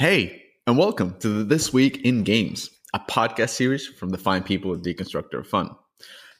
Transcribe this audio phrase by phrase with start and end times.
[0.00, 4.72] Hey, and welcome to This Week in Games, a podcast series from the fine people
[4.72, 5.76] of Deconstructor of Fun.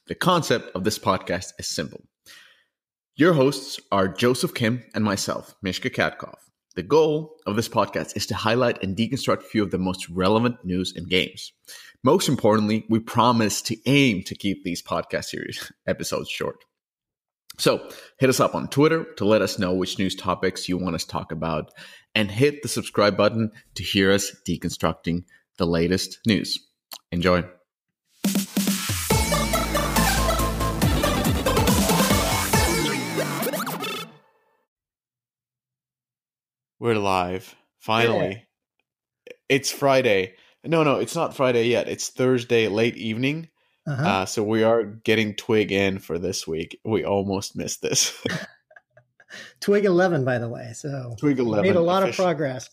[0.07, 2.01] The concept of this podcast is simple.
[3.17, 6.39] Your hosts are Joseph Kim and myself, Mishka Katkoff.
[6.75, 10.09] The goal of this podcast is to highlight and deconstruct a few of the most
[10.09, 11.53] relevant news in games.
[12.03, 16.65] Most importantly, we promise to aim to keep these podcast series episodes short.
[17.59, 17.87] So
[18.19, 21.05] hit us up on Twitter to let us know which news topics you want us
[21.05, 21.71] to talk about,
[22.15, 25.25] and hit the subscribe button to hear us deconstructing
[25.59, 26.59] the latest news.
[27.13, 27.45] Enjoy.
[36.79, 37.55] We're live.
[37.79, 38.47] Finally.
[39.27, 39.33] Yeah.
[39.51, 40.37] It's Friday.
[40.65, 41.89] No, no, it's not Friday yet.
[41.89, 43.50] It's Thursday late evening.
[43.87, 44.09] Uh-huh.
[44.09, 46.79] Uh, so we are getting Twig in for this week.
[46.85, 48.23] We almost missed this.
[49.61, 50.73] Twig 11, by the way.
[50.75, 52.69] So Twig 11 made a lot of progress.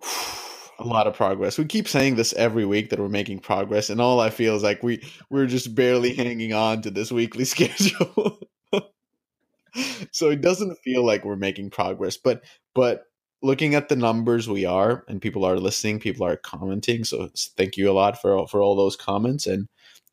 [0.78, 1.58] a lot of progress.
[1.58, 4.62] We keep saying this every week that we're making progress, and all I feel is
[4.62, 8.38] like we we're just barely hanging on to this weekly schedule.
[10.12, 12.44] so it doesn't feel like we're making progress, but
[12.74, 13.04] but
[13.42, 17.76] looking at the numbers we are and people are listening people are commenting so thank
[17.76, 19.68] you a lot for for all those comments and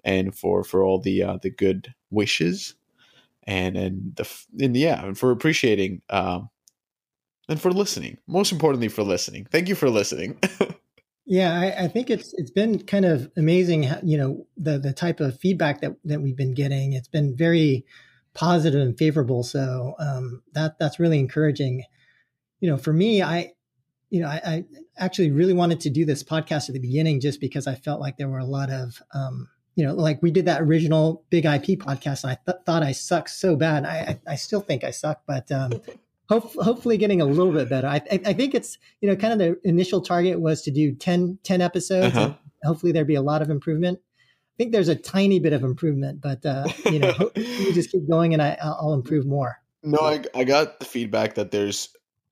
[0.06, 2.76] and for for all the uh, the good wishes.
[3.48, 4.28] And and the
[4.60, 6.50] and yeah and for appreciating um
[7.48, 8.18] and for listening.
[8.26, 9.46] Most importantly for listening.
[9.52, 10.40] Thank you for listening.
[11.28, 14.94] Yeah I, I, think it's it's been kind of amazing how, you know the the
[14.94, 16.94] type of feedback that that we've been getting.
[16.94, 17.84] It's been very
[18.36, 19.42] positive and favorable.
[19.42, 21.84] So um that that's really encouraging.
[22.60, 23.54] You know for me i
[24.12, 24.66] you know I, I
[24.98, 28.18] actually really wanted to do this podcast at the beginning just because i felt like
[28.18, 31.80] there were a lot of um you know, like we did that original big IP
[31.80, 33.86] podcast, and I th- thought I sucked so bad.
[33.86, 35.82] I, I, I still think I suck, but um,
[36.30, 37.88] hope, hopefully getting a little bit better.
[37.88, 40.94] I, I, I, think it's, you know, kind of the initial target was to do
[40.94, 42.16] 10, 10 episodes.
[42.16, 42.34] Uh-huh.
[42.64, 44.00] hopefully there'd be a lot of improvement.
[44.00, 48.08] I think there's a tiny bit of improvement, but, uh, you know, you just keep
[48.10, 49.62] going and I, I'll improve more.
[49.84, 51.90] No, I, I got the feedback that there's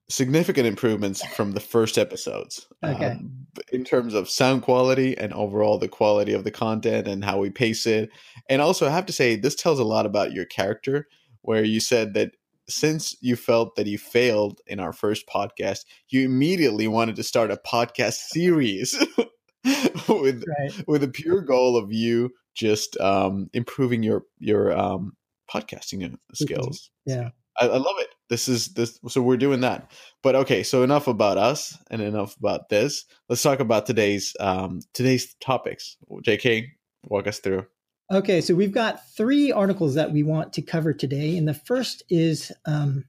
[0.08, 3.06] significant improvements from the first episodes okay.
[3.06, 7.38] Um, in terms of sound quality and overall the quality of the content and how
[7.38, 8.10] we pace it
[8.48, 11.06] and also i have to say this tells a lot about your character
[11.42, 12.32] where you said that
[12.68, 17.50] since you felt that you failed in our first podcast you immediately wanted to start
[17.50, 18.98] a podcast series
[20.08, 20.86] with right.
[20.86, 25.12] with a pure goal of you just um, improving your your um,
[25.50, 28.08] podcasting skills yeah I, I love it.
[28.30, 28.98] This is this.
[29.08, 29.90] So we're doing that.
[30.22, 33.04] But okay, so enough about us and enough about this.
[33.28, 35.96] Let's talk about today's um today's topics.
[36.22, 36.72] J.K.,
[37.04, 37.66] walk us through.
[38.12, 42.02] Okay, so we've got three articles that we want to cover today, and the first
[42.10, 43.04] is um,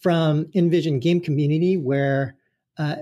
[0.00, 2.36] from Invision Game Community, where
[2.78, 2.96] uh,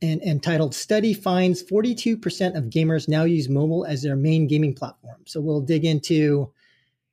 [0.00, 5.20] and, entitled "Study Finds 42% of Gamers Now Use Mobile as Their Main Gaming Platform."
[5.26, 6.50] So we'll dig into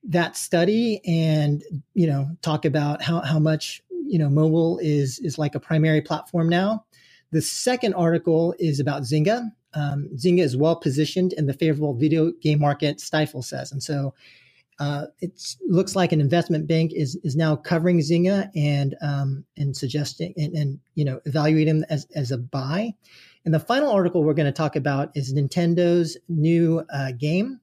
[0.08, 1.64] that study and
[1.96, 6.02] you know talk about how, how much you know mobile is is like a primary
[6.02, 6.86] platform now.
[7.32, 9.50] The second article is about zynga.
[9.74, 13.72] Um, zynga is well positioned in the favorable video game market Stifel says.
[13.72, 14.14] And so
[14.80, 19.76] uh, it looks like an investment bank is is now covering zynga and um, and
[19.76, 22.94] suggesting and, and you know evaluating as, as a buy.
[23.46, 27.60] And the final article we're going to talk about is nintendo's new uh, game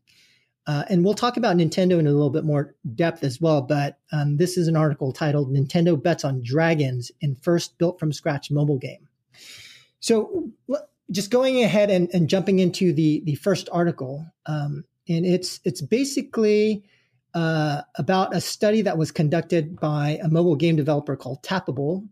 [0.67, 3.63] uh, and we'll talk about Nintendo in a little bit more depth as well.
[3.63, 8.13] But um, this is an article titled Nintendo Bets on Dragons in First Built from
[8.13, 9.09] Scratch Mobile Game.
[9.99, 10.51] So,
[11.11, 15.83] just going ahead and, and jumping into the, the first article, um, and it's, it's
[15.83, 16.85] basically
[17.35, 22.07] uh, about a study that was conducted by a mobile game developer called Tappable,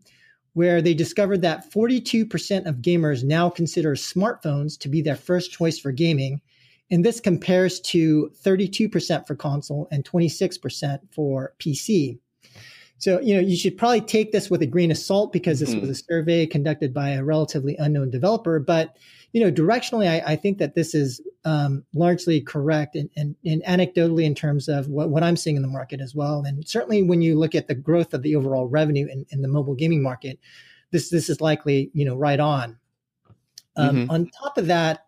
[0.53, 5.79] where they discovered that 42% of gamers now consider smartphones to be their first choice
[5.79, 6.41] for gaming
[6.91, 12.19] and this compares to 32% for console and 26% for PC.
[12.97, 15.71] So, you know, you should probably take this with a grain of salt because this
[15.71, 15.87] mm-hmm.
[15.87, 18.59] was a survey conducted by a relatively unknown developer.
[18.59, 18.95] But,
[19.31, 23.63] you know, directionally, I, I think that this is um, largely correct and, and, and,
[23.63, 26.43] anecdotally in terms of what, what I'm seeing in the market as well.
[26.45, 29.47] And certainly when you look at the growth of the overall revenue in, in the
[29.47, 30.39] mobile gaming market,
[30.91, 32.77] this, this is likely, you know, right on.
[33.77, 34.11] Um, mm-hmm.
[34.11, 35.07] On top of that,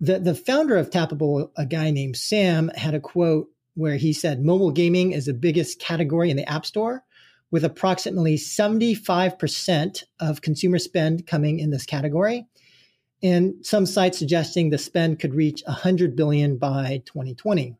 [0.00, 4.44] the the founder of Tappable, a guy named Sam, had a quote where he said,
[4.44, 7.04] "Mobile gaming is the biggest category in the App Store."
[7.52, 12.48] With approximately 75% of consumer spend coming in this category,
[13.22, 17.76] and some sites suggesting the spend could reach 100 billion by 2020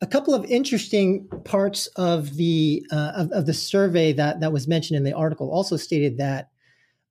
[0.00, 4.68] a couple of interesting parts of the uh, of, of, the survey that that was
[4.68, 6.50] mentioned in the article also stated that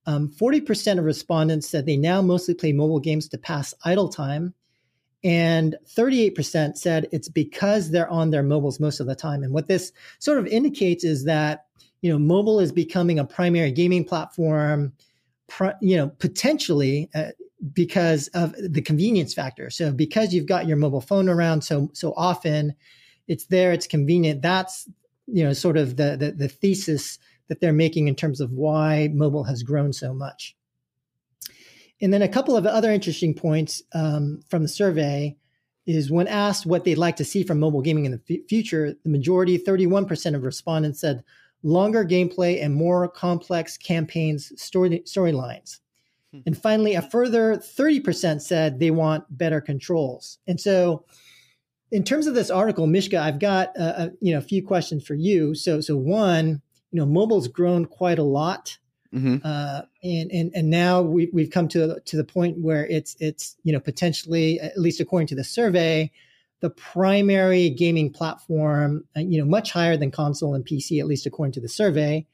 [0.05, 4.53] um, 40% of respondents said they now mostly play mobile games to pass idle time.
[5.23, 9.43] And 38% said it's because they're on their mobiles most of the time.
[9.43, 11.65] And what this sort of indicates is that,
[12.01, 14.93] you know, mobile is becoming a primary gaming platform,
[15.81, 17.29] you know, potentially uh,
[17.73, 19.71] because of the convenience factor.
[19.71, 22.75] So because you've got your mobile phone around so so often,
[23.27, 24.43] it's there, it's convenient.
[24.43, 24.87] That's,
[25.25, 29.09] you know, sort of the the, the thesis that they're making in terms of why
[29.13, 30.55] mobile has grown so much.
[32.01, 35.37] And then a couple of other interesting points um, from the survey
[35.85, 38.95] is when asked what they'd like to see from mobile gaming in the f- future,
[39.03, 41.23] the majority, 31% of respondents said
[41.63, 45.79] longer gameplay and more complex campaigns, story storylines.
[46.31, 46.39] Hmm.
[46.45, 50.39] And finally, a further 30% said they want better controls.
[50.47, 51.05] And so,
[51.91, 55.05] in terms of this article, Mishka, I've got a, a you know a few questions
[55.05, 55.53] for you.
[55.55, 56.61] So, so one,
[56.95, 58.77] you know, mobile's grown quite a lot.
[59.13, 59.37] Mm-hmm.
[59.43, 63.57] Uh, and, and and now we, we've come to to the point where it's it's
[63.63, 66.11] you know potentially at least according to the survey
[66.61, 71.25] the primary gaming platform uh, you know much higher than console and PC at least
[71.25, 72.25] according to the survey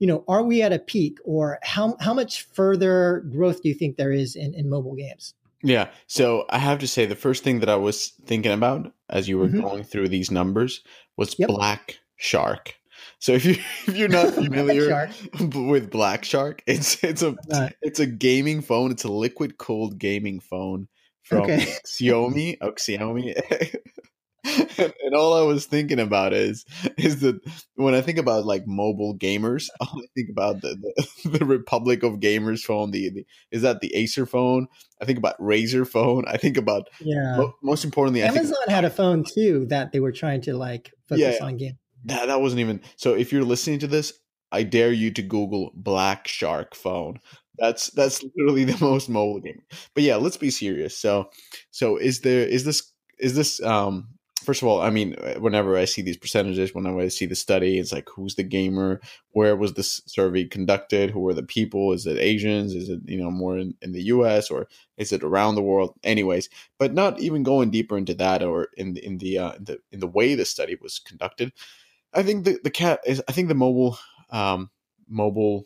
[0.00, 3.74] you know are we at a peak or how how much further growth do you
[3.74, 7.44] think there is in, in mobile games yeah so I have to say the first
[7.44, 9.60] thing that I was thinking about as you were mm-hmm.
[9.60, 10.82] going through these numbers
[11.16, 11.48] was yep.
[11.48, 12.74] Black Shark
[13.24, 13.52] so if you
[13.86, 15.08] if you're not familiar
[15.40, 17.34] with Black Shark, it's it's a
[17.80, 18.90] it's a gaming phone.
[18.90, 20.88] It's a liquid cooled gaming phone
[21.22, 21.64] from okay.
[21.86, 22.58] Xiaomi.
[22.60, 23.32] Oh, Xiaomi.
[24.78, 26.66] and all I was thinking about is
[26.98, 27.40] is that
[27.76, 30.76] when I think about like mobile gamers, all I think about the
[31.24, 32.90] the, the Republic of Gamers phone.
[32.90, 34.66] The, the, is that the Acer phone?
[35.00, 36.24] I think about Razer phone.
[36.28, 37.38] I think about yeah.
[37.38, 41.38] Mo- most importantly, Amazon had a phone too that they were trying to like focus
[41.40, 41.46] yeah.
[41.46, 44.12] on game that, that wasn't even so if you're listening to this
[44.52, 47.18] i dare you to google black shark phone.
[47.58, 49.62] That's that's literally the most mobile game.
[49.94, 50.96] But yeah let's be serious.
[50.96, 51.30] So
[51.70, 54.08] so is there is this is this um
[54.42, 57.78] first of all i mean whenever i see these percentages whenever i see the study
[57.78, 59.00] it's like who's the gamer?
[59.30, 61.10] Where was this survey conducted?
[61.10, 61.92] Who are the people?
[61.92, 62.74] Is it asians?
[62.74, 64.68] Is it you know more in, in the us or
[64.98, 65.94] is it around the world?
[66.04, 66.48] Anyways
[66.78, 70.00] but not even going deeper into that or in in the uh, in the in
[70.00, 71.52] the way the study was conducted
[72.14, 73.22] I think the the cat is.
[73.28, 73.98] I think the mobile
[74.30, 74.70] um,
[75.08, 75.64] mobile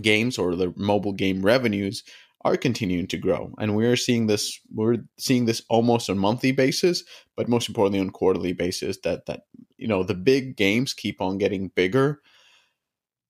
[0.00, 2.02] games or the mobile game revenues
[2.44, 4.58] are continuing to grow, and we're seeing this.
[4.72, 7.04] We're seeing this almost on monthly basis,
[7.36, 8.98] but most importantly on quarterly basis.
[9.04, 9.42] That that
[9.76, 12.20] you know the big games keep on getting bigger,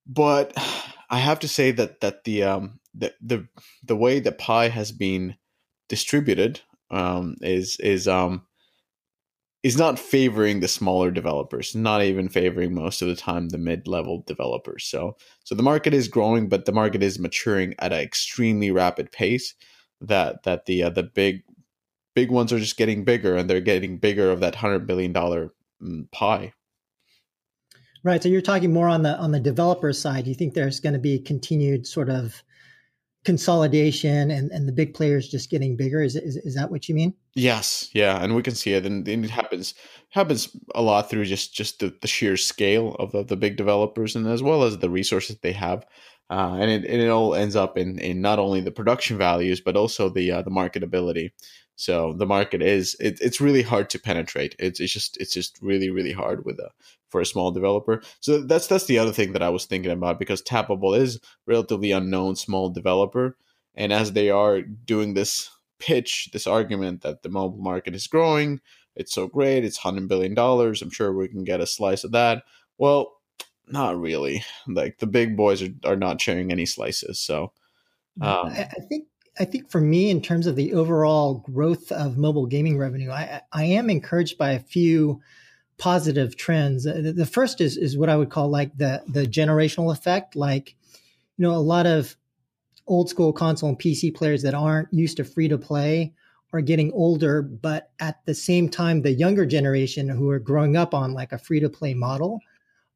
[0.06, 0.52] but
[1.10, 3.46] I have to say that that the um the the
[3.82, 5.36] the way the pie has been
[5.88, 8.46] distributed um is is um
[9.62, 14.24] is not favoring the smaller developers, not even favoring most of the time the mid-level
[14.26, 14.84] developers.
[14.84, 19.12] So so the market is growing, but the market is maturing at an extremely rapid
[19.12, 19.54] pace.
[20.00, 21.44] That that the uh, the big
[22.14, 25.52] big ones are just getting bigger, and they're getting bigger of that hundred billion dollar
[25.80, 26.52] mm, pie.
[28.04, 28.20] Right.
[28.20, 30.26] So you're talking more on the on the developer side.
[30.26, 32.42] You think there's going to be continued sort of
[33.24, 36.02] consolidation and, and the big players just getting bigger.
[36.02, 37.14] Is, is is that what you mean?
[37.34, 39.74] Yes, yeah, and we can see it, and, and it happens
[40.10, 44.26] happens a lot through just just the, the sheer scale of the, big developers, and
[44.26, 45.86] as well as the resources they have.
[46.30, 49.60] Uh, and, it, and it all ends up in, in not only the production values
[49.60, 51.30] but also the uh, the marketability.
[51.76, 54.54] So the market is it, it's really hard to penetrate.
[54.58, 56.70] It's, it's just it's just really really hard with a
[57.08, 58.02] for a small developer.
[58.20, 61.90] So that's that's the other thing that I was thinking about because Tappable is relatively
[61.90, 63.36] unknown small developer,
[63.74, 68.60] and as they are doing this pitch, this argument that the mobile market is growing,
[68.94, 70.82] it's so great, it's hundred billion dollars.
[70.82, 72.44] I'm sure we can get a slice of that.
[72.78, 73.12] Well,
[73.66, 74.44] not really.
[74.68, 77.18] Like the big boys are, are not sharing any slices.
[77.20, 77.52] So
[78.20, 79.06] um, I, I think
[79.38, 83.40] I think for me, in terms of the overall growth of mobile gaming revenue, I,
[83.52, 85.20] I am encouraged by a few
[85.78, 86.84] positive trends.
[86.84, 90.36] The first is is what I would call like the the generational effect.
[90.36, 90.76] Like,
[91.36, 92.16] you know, a lot of
[92.86, 96.12] old school console and PC players that aren't used to free to play
[96.52, 100.92] are getting older, but at the same time, the younger generation who are growing up
[100.92, 102.40] on like a free to play model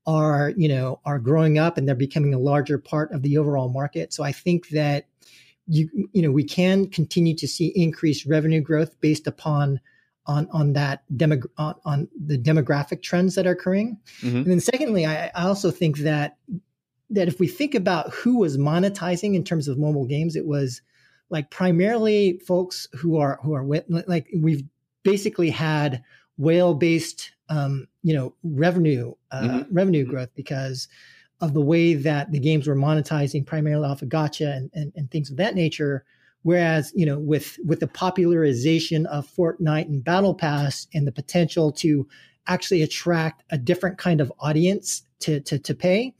[0.07, 3.71] are, you know, are growing up and they're becoming a larger part of the overall
[3.71, 4.12] market.
[4.12, 5.07] So I think that
[5.66, 9.80] you you know we can continue to see increased revenue growth based upon
[10.26, 14.37] on on that demo on, on the demographic trends that are occurring mm-hmm.
[14.37, 16.37] and then secondly I, I also think that
[17.11, 20.82] that if we think about who was monetizing in terms of mobile games it was
[21.30, 24.62] like primarily folks who are who are like we've
[25.02, 26.02] basically had
[26.37, 29.75] whale based um, you know revenue uh, mm-hmm.
[29.75, 30.88] revenue growth because
[31.40, 35.11] of the way that the games were monetizing primarily off of gacha and, and, and
[35.11, 36.05] things of that nature.
[36.43, 41.73] Whereas, you know, with with the popularization of Fortnite and Battle Pass and the potential
[41.73, 42.07] to
[42.47, 46.14] actually attract a different kind of audience to to, to pay,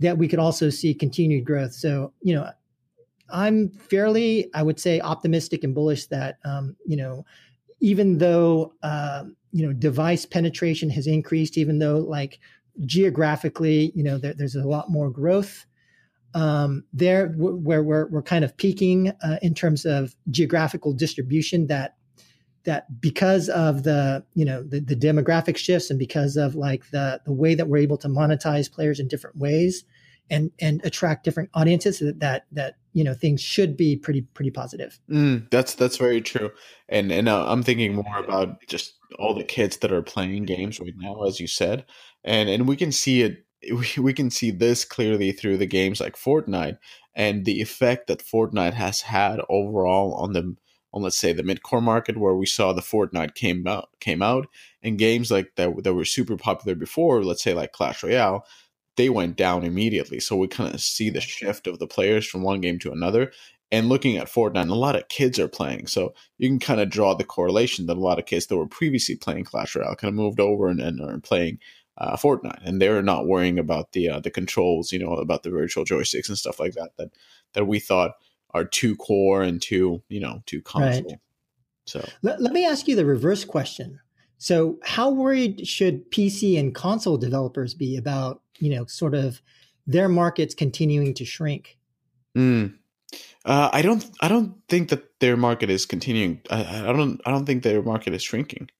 [0.00, 1.74] that we could also see continued growth.
[1.74, 2.50] So, you know,
[3.30, 7.26] I'm fairly, I would say, optimistic and bullish that, um, you know,
[7.80, 12.40] even though, uh, you know, device penetration has increased, even though like
[12.84, 15.66] geographically, you know, there, there's a lot more growth.
[16.34, 21.96] Um, there, where we're, we're kind of peaking uh, in terms of geographical distribution, that
[22.64, 27.20] that because of the you know the, the demographic shifts and because of like the
[27.24, 29.84] the way that we're able to monetize players in different ways
[30.28, 34.50] and and attract different audiences that that, that you know things should be pretty pretty
[34.50, 35.00] positive.
[35.10, 36.50] Mm, that's that's very true.
[36.88, 40.80] And and uh, i'm thinking more about just all the kids that are playing games
[40.80, 41.84] right now as you said
[42.24, 46.00] and and we can see it we, we can see this clearly through the games
[46.00, 46.78] like fortnite
[47.14, 50.56] and the effect that fortnite has had overall on the
[50.92, 54.46] on let's say the mid-core market where we saw the Fortnite came out came out
[54.82, 58.46] and games like that that were super popular before, let's say like Clash Royale,
[58.96, 60.20] they went down immediately.
[60.20, 63.32] So we kind of see the shift of the players from one game to another.
[63.70, 65.88] And looking at Fortnite, a lot of kids are playing.
[65.88, 68.66] So you can kind of draw the correlation that a lot of kids that were
[68.66, 71.58] previously playing Clash Royale kind of moved over and, and are playing
[71.98, 75.50] uh, Fortnite, and they're not worrying about the uh, the controls, you know, about the
[75.50, 76.96] virtual joysticks and stuff like that.
[76.96, 77.10] That
[77.54, 78.12] that we thought
[78.54, 81.10] are too core and too you know too console.
[81.10, 81.20] Right.
[81.86, 83.98] So let, let me ask you the reverse question.
[84.36, 89.42] So how worried should PC and console developers be about you know sort of
[89.86, 91.78] their markets continuing to shrink?
[92.36, 92.74] Mm.
[93.44, 94.08] Uh, I don't.
[94.20, 96.42] I don't think that their market is continuing.
[96.50, 97.20] I, I don't.
[97.26, 98.70] I don't think their market is shrinking.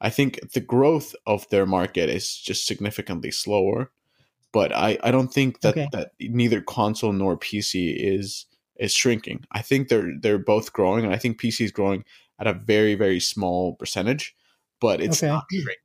[0.00, 3.90] I think the growth of their market is just significantly slower.
[4.52, 5.88] But I, I don't think that, okay.
[5.92, 8.46] that neither console nor PC is
[8.78, 9.44] is shrinking.
[9.52, 12.04] I think they're they're both growing, and I think PC is growing
[12.38, 14.34] at a very very small percentage,
[14.80, 15.32] but it's okay.
[15.32, 15.60] not hmm.
[15.60, 15.82] shrinking.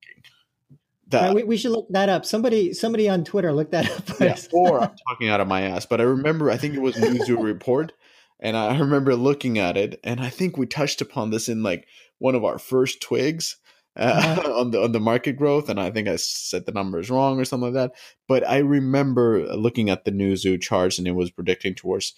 [1.08, 2.26] That, we, we, should look that up.
[2.26, 4.20] Somebody somebody on Twitter look that up.
[4.20, 6.96] Yeah, or I'm talking out of my ass, but I remember I think it was
[6.96, 7.92] Newzoo report,
[8.40, 11.88] and I remember looking at it, and I think we touched upon this in like
[12.20, 13.58] one of our first twigs.
[13.96, 17.40] Uh, on the on the market growth, and I think I said the numbers wrong
[17.40, 18.00] or something like that.
[18.28, 22.14] But I remember looking at the Newzoo charts, and it was predicting towards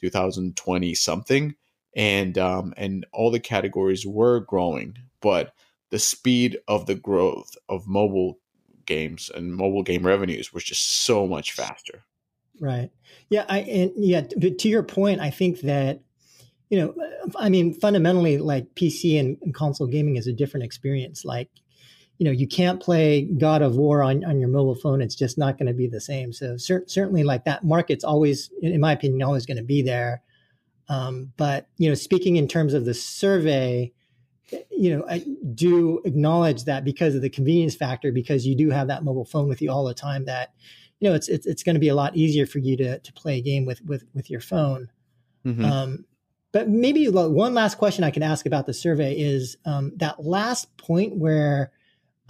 [0.00, 1.54] 2020 something,
[1.96, 5.52] and um, and all the categories were growing, but
[5.90, 8.38] the speed of the growth of mobile
[8.86, 12.04] games and mobile game revenues was just so much faster.
[12.60, 12.90] Right.
[13.28, 13.44] Yeah.
[13.48, 14.22] I and yeah.
[14.22, 16.00] To your point, I think that
[16.68, 16.94] you know,
[17.36, 21.24] I mean, fundamentally, like PC and, and console gaming is a different experience.
[21.24, 21.48] Like,
[22.18, 25.00] you know, you can't play God of War on, on your mobile phone.
[25.00, 26.32] It's just not going to be the same.
[26.32, 30.22] So cer- certainly, like that market's always, in my opinion, always going to be there.
[30.88, 33.92] Um, but you know, speaking in terms of the survey,
[34.70, 38.88] you know, I do acknowledge that because of the convenience factor, because you do have
[38.88, 40.52] that mobile phone with you all the time, that
[41.00, 43.12] you know, it's it's, it's going to be a lot easier for you to to
[43.12, 44.88] play a game with with with your phone.
[45.44, 45.64] Mm-hmm.
[45.64, 46.04] Um,
[46.56, 50.74] but maybe one last question I can ask about the survey is um, that last
[50.78, 51.70] point where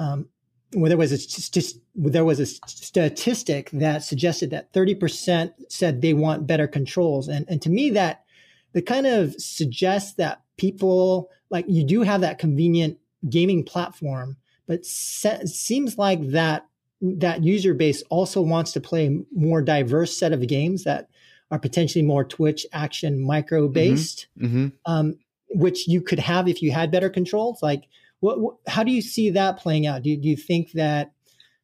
[0.00, 0.28] um,
[0.72, 6.12] where there was a just there was a statistic that suggested that 30% said they
[6.12, 7.28] want better controls.
[7.28, 8.24] And and to me that
[8.72, 12.98] that kind of suggests that people like you do have that convenient
[13.30, 16.66] gaming platform, but se- seems like that
[17.00, 21.08] that user base also wants to play more diverse set of games that
[21.50, 23.72] are potentially more Twitch action micro mm-hmm.
[23.72, 24.68] based, mm-hmm.
[24.84, 25.18] um,
[25.50, 27.62] which you could have if you had better controls.
[27.62, 27.84] Like,
[28.20, 30.02] what, what, how do you see that playing out?
[30.02, 31.12] Do you, do you think that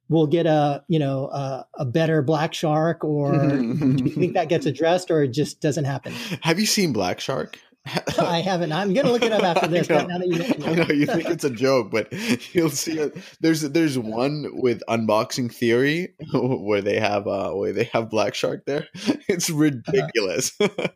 [0.08, 4.48] we'll get a you know a, a better Black Shark, or do you think that
[4.48, 6.12] gets addressed, or it just doesn't happen?
[6.42, 7.58] Have you seen Black Shark?
[7.84, 8.72] I haven't.
[8.72, 9.90] I'm gonna look it up after this.
[9.90, 12.12] I know, you, I know you think it's a joke, but
[12.54, 13.16] you'll see it.
[13.40, 18.64] There's there's one with unboxing theory where they have uh where they have Black Shark
[18.66, 18.86] there.
[19.28, 20.52] It's ridiculous.
[20.60, 20.88] Uh-huh.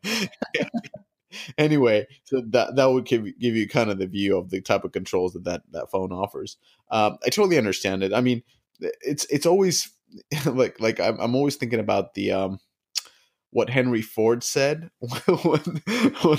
[1.59, 4.85] anyway, so that that would give give you kind of the view of the type
[4.85, 6.57] of controls that that, that phone offers.
[6.91, 8.13] Um, I totally understand it.
[8.13, 8.43] I mean,
[8.81, 9.91] it's it's always
[10.47, 12.61] like like I'm, I'm always thinking about the um
[13.57, 15.83] what Henry Ford said when,
[16.23, 16.39] when,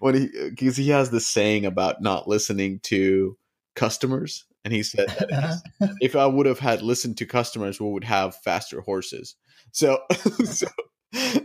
[0.00, 3.36] when he because he has this saying about not listening to
[3.74, 5.56] customers, and he said uh-huh.
[6.00, 9.36] if I would have had listened to customers, we would have faster horses.
[9.72, 10.00] So,
[10.44, 10.66] so,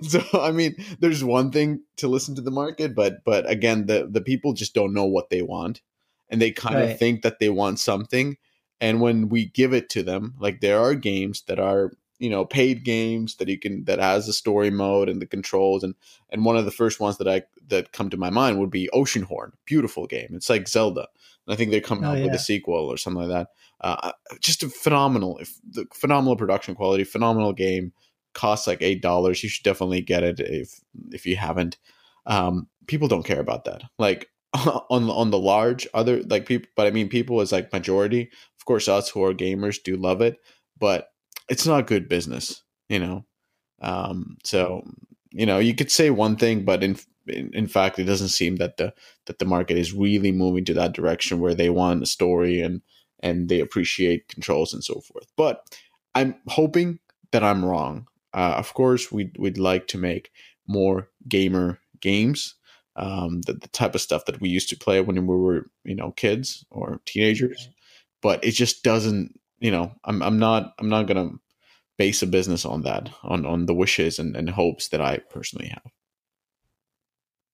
[0.02, 4.08] so I mean, there's one thing to listen to the market, but but again, the
[4.10, 5.82] the people just don't know what they want,
[6.30, 6.92] and they kind right.
[6.92, 8.38] of think that they want something,
[8.80, 11.92] and when we give it to them, like there are games that are
[12.22, 15.84] you know paid games that you can that has a story mode and the controls
[15.84, 15.96] and
[16.30, 18.90] and one of the first ones that I that come to my mind would be
[18.94, 19.54] Oceanhorn.
[19.66, 20.30] Beautiful game.
[20.34, 21.08] It's like Zelda.
[21.48, 23.48] And I think they're coming Oh, out with a sequel or something like that.
[23.82, 27.92] Uh, just a phenomenal, if the phenomenal production quality, phenomenal game.
[28.34, 29.44] Costs like eight dollars.
[29.44, 30.80] You should definitely get it if
[31.12, 31.78] if you haven't.
[32.28, 33.82] Um, people don't care about that.
[34.00, 38.30] Like on on the large other like people, but I mean people is like majority.
[38.58, 40.38] Of course, us who are gamers do love it,
[40.80, 41.08] but
[41.50, 43.26] it's not good business, you know.
[43.82, 44.84] Um, so
[45.32, 48.58] you know you could say one thing, but in, in in fact, it doesn't seem
[48.58, 48.94] that the
[49.26, 52.82] that the market is really moving to that direction where they want a story and
[53.22, 55.28] and they appreciate controls and so forth.
[55.38, 55.64] But
[56.16, 57.00] I'm hoping
[57.32, 58.08] that I'm wrong.
[58.34, 60.32] Uh, of course, we'd we'd like to make
[60.68, 62.56] more gamer games,
[62.96, 65.96] um, the, the type of stuff that we used to play when we were you
[65.96, 67.70] know kids or teenagers.
[68.22, 69.40] But it just doesn't.
[69.62, 71.30] You know, I'm I'm not I'm not gonna
[71.98, 75.68] base a business on that on on the wishes and, and hopes that I personally
[75.70, 75.92] have.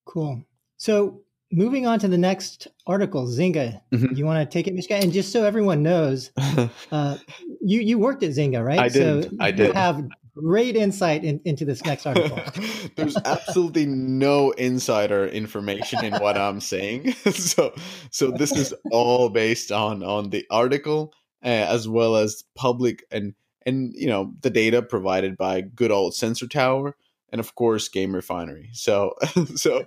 [0.05, 0.43] Cool.
[0.77, 1.21] So
[1.51, 3.81] moving on to the next article, Zynga.
[3.93, 4.17] Mhm.
[4.17, 4.95] You want to take it, Mishka?
[4.95, 6.31] And just so everyone knows,
[6.91, 7.17] uh,
[7.61, 8.79] you you worked at Zynga, right?
[8.79, 9.23] I didn't.
[9.23, 9.75] So I you did.
[9.75, 12.39] have great insight in, into this next article.
[12.95, 17.11] There's absolutely no insider information in what I'm saying.
[17.31, 17.73] so
[18.11, 21.13] so this is all based on on the article
[21.43, 23.33] uh, as well as public and
[23.65, 26.95] and you know the data provided by good old Sensor Tower
[27.29, 28.69] and of course Game Refinery.
[28.73, 29.13] So
[29.55, 29.85] so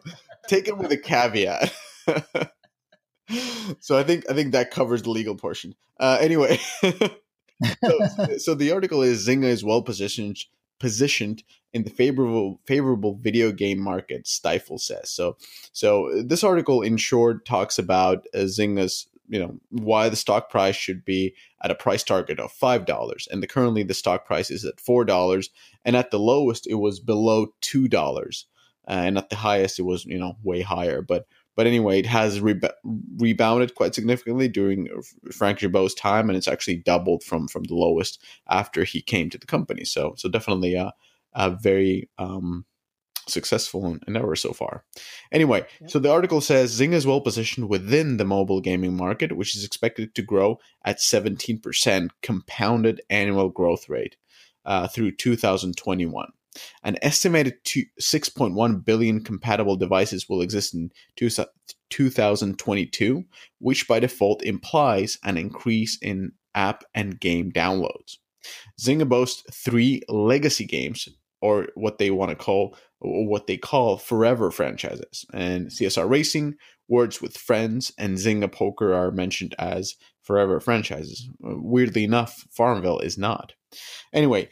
[0.49, 1.73] take it with a caveat.
[3.81, 5.75] so I think I think that covers the legal portion.
[5.99, 10.39] Uh, anyway, so, so the article is Zynga is well positioned
[10.79, 11.43] positioned
[11.73, 14.25] in the favorable favorable video game market.
[14.25, 15.37] Stifel says so.
[15.73, 20.77] So this article, in short, talks about uh, Zynga's you know why the stock price
[20.77, 24.51] should be at a price target of five dollars, and the, currently the stock price
[24.51, 25.51] is at four dollars,
[25.85, 28.47] and at the lowest it was below two dollars,
[28.89, 31.27] uh, and at the highest it was you know way higher, but.
[31.57, 32.75] But anyway, it has reba-
[33.19, 34.89] rebounded quite significantly during
[35.31, 39.37] Frank Gibeau's time, and it's actually doubled from from the lowest after he came to
[39.37, 39.85] the company.
[39.85, 40.95] So so definitely a,
[41.35, 42.65] a very um,
[43.31, 44.85] successful endeavor so far.
[45.33, 45.91] Anyway, Yep.
[45.91, 49.65] so the article says Zynga is well positioned within the mobile gaming market, which is
[49.65, 54.17] expected to grow at 17% compounded annual growth rate
[54.65, 56.29] uh, through 2021.
[56.83, 60.91] An estimated 6.1 billion compatible devices will exist in
[61.91, 63.25] 2022,
[63.59, 68.17] which by default implies an increase in app and game downloads.
[68.81, 71.09] Zynga boasts three legacy games,
[71.41, 75.25] or what they want to call what they call forever franchises.
[75.33, 76.57] And CSR Racing,
[76.89, 81.29] Words with Friends, and Zynga Poker are mentioned as forever franchises.
[81.45, 83.55] Uh, Weirdly enough, Farmville is not.
[84.13, 84.51] Anyway,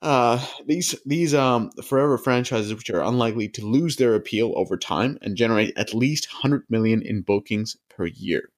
[0.00, 5.18] uh, these these um forever franchises, which are unlikely to lose their appeal over time
[5.22, 8.50] and generate at least 100 million in bookings per year.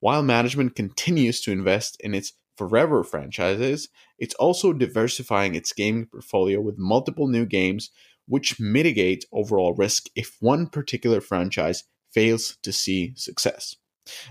[0.00, 6.60] While management continues to invest in its forever franchises, it's also diversifying its gaming portfolio
[6.60, 7.90] with multiple new games,
[8.26, 13.76] which mitigate overall risk if one particular franchise fails to see success.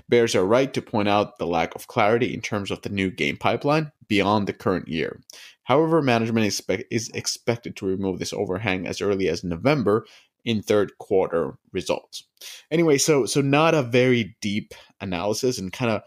[0.09, 3.11] Bears are right to point out the lack of clarity in terms of the new
[3.11, 5.21] game pipeline beyond the current year.
[5.63, 10.05] However, management is expected to remove this overhang as early as November
[10.45, 12.23] in third quarter results.
[12.71, 16.01] Anyway, so so not a very deep analysis and kind of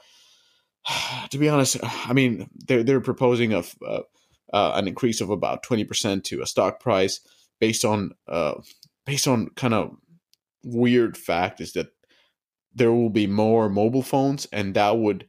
[1.31, 4.03] to be honest, I mean they're they're proposing of uh,
[4.53, 7.21] uh, an increase of about twenty percent to a stock price
[7.61, 8.55] based on uh,
[9.07, 9.97] based on kind of
[10.65, 11.89] weird fact is that
[12.75, 15.27] there will be more mobile phones and that would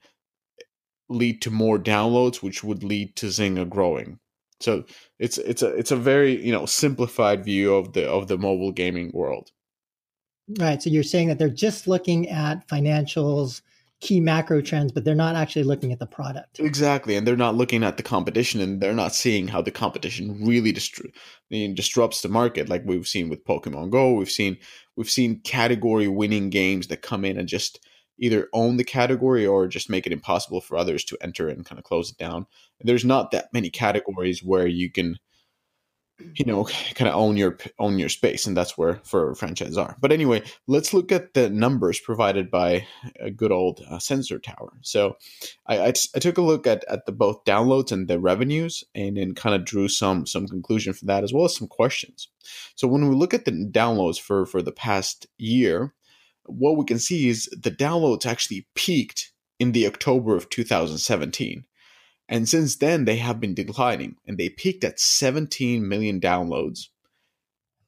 [1.09, 4.19] lead to more downloads, which would lead to Zynga growing.
[4.59, 4.85] So
[5.19, 8.71] it's it's a it's a very you know simplified view of the of the mobile
[8.71, 9.51] gaming world.
[10.59, 10.81] Right.
[10.81, 13.61] So you're saying that they're just looking at financials,
[14.01, 16.59] key macro trends, but they're not actually looking at the product.
[16.59, 20.43] Exactly, and they're not looking at the competition, and they're not seeing how the competition
[20.45, 21.11] really distru- I
[21.49, 24.13] mean, disrupts the market, like we've seen with Pokemon Go.
[24.13, 24.57] We've seen
[24.97, 27.79] we've seen category winning games that come in and just
[28.19, 31.79] either own the category or just make it impossible for others to enter and kind
[31.79, 32.45] of close it down.
[32.79, 35.17] There's not that many categories where you can,
[36.35, 36.63] you know,
[36.95, 39.95] kind of own your own your space, and that's where for franchises are.
[39.99, 42.87] But anyway, let's look at the numbers provided by
[43.19, 44.73] a good old uh, Sensor Tower.
[44.81, 45.17] So,
[45.67, 49.17] I, I, I took a look at at the both downloads and the revenues, and
[49.17, 52.27] then kind of drew some some conclusion from that as well as some questions.
[52.75, 55.93] So when we look at the downloads for for the past year,
[56.45, 61.65] what we can see is the downloads actually peaked in the October of 2017.
[62.31, 66.87] And since then, they have been declining and they peaked at 17 million downloads.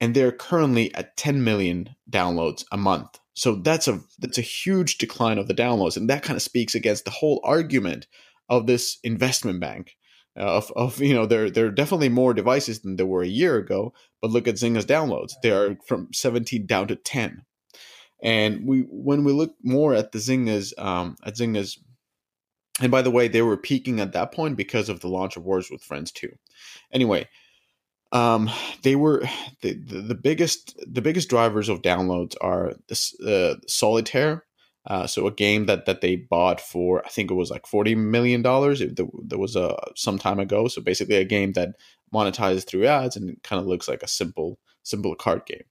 [0.01, 3.19] And they're currently at 10 million downloads a month.
[3.33, 6.75] So that's a that's a huge decline of the downloads, and that kind of speaks
[6.75, 8.07] against the whole argument
[8.47, 9.97] of this investment bank.
[10.37, 13.27] Uh, of, of you know there there are definitely more devices than there were a
[13.27, 17.43] year ago, but look at Zynga's downloads; they are from 17 down to 10.
[18.21, 21.79] And we when we look more at the Zynga's um, at Zynga's
[22.81, 25.43] and by the way, they were peaking at that point because of the launch of
[25.43, 26.29] Words with Friends 2.
[26.91, 27.27] Anyway,
[28.11, 28.49] um,
[28.83, 29.23] they were
[29.61, 34.45] the, the, the biggest the biggest drivers of downloads are this uh, Solitaire.
[34.85, 37.95] Uh, so a game that that they bought for I think it was like forty
[37.95, 38.79] million dollars.
[38.81, 40.67] There was a some time ago.
[40.67, 41.75] So basically, a game that
[42.13, 45.63] monetizes through ads and kind of looks like a simple simple card game.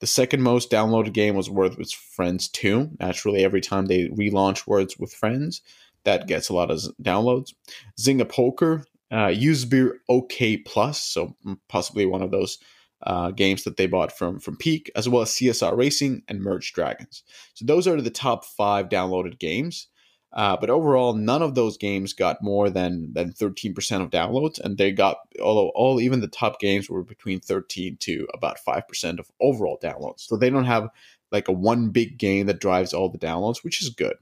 [0.00, 2.90] The second most downloaded game was Words with Friends 2.
[3.00, 5.62] Naturally, every time they relaunch Words with Friends,
[6.06, 7.52] that gets a lot of downloads.
[8.00, 11.36] Zynga Poker uh, Yüzbir Okey Plus, so
[11.68, 12.58] possibly one of those
[13.02, 16.72] uh, games that they bought from from Peak, as well as CSR Racing and Merge
[16.72, 17.22] Dragons.
[17.54, 19.88] So those are the top five downloaded games.
[20.32, 24.76] Uh, but overall, none of those games got more than than 13% of downloads, and
[24.76, 29.30] they got although all even the top games were between 13 to about 5% of
[29.40, 30.20] overall downloads.
[30.20, 30.88] So they don't have
[31.32, 34.16] like a one big game that drives all the downloads, which is good.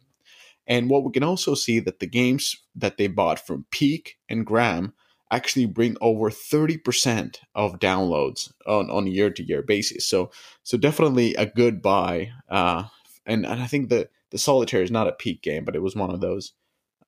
[0.66, 4.46] And what we can also see that the games that they bought from Peak and
[4.46, 4.94] Gram
[5.30, 10.06] actually bring over 30% of downloads on, on a year to year basis.
[10.06, 10.30] So
[10.62, 12.30] so definitely a good buy.
[12.48, 12.84] Uh,
[13.26, 15.96] and, and I think the, the solitaire is not a peak game, but it was
[15.96, 16.52] one of those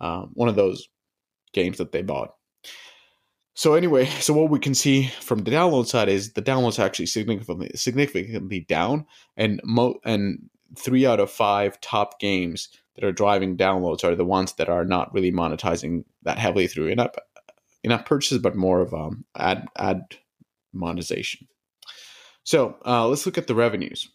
[0.01, 0.89] um, one of those
[1.53, 2.35] games that they bought.
[3.55, 7.07] So anyway, so what we can see from the download side is the downloads actually
[7.07, 13.57] significantly significantly down, and mo and three out of five top games that are driving
[13.57, 17.17] downloads are the ones that are not really monetizing that heavily through in-app
[17.85, 20.03] in-app purchases, but more of um, ad ad
[20.73, 21.47] monetization.
[22.43, 24.09] So uh, let's look at the revenues.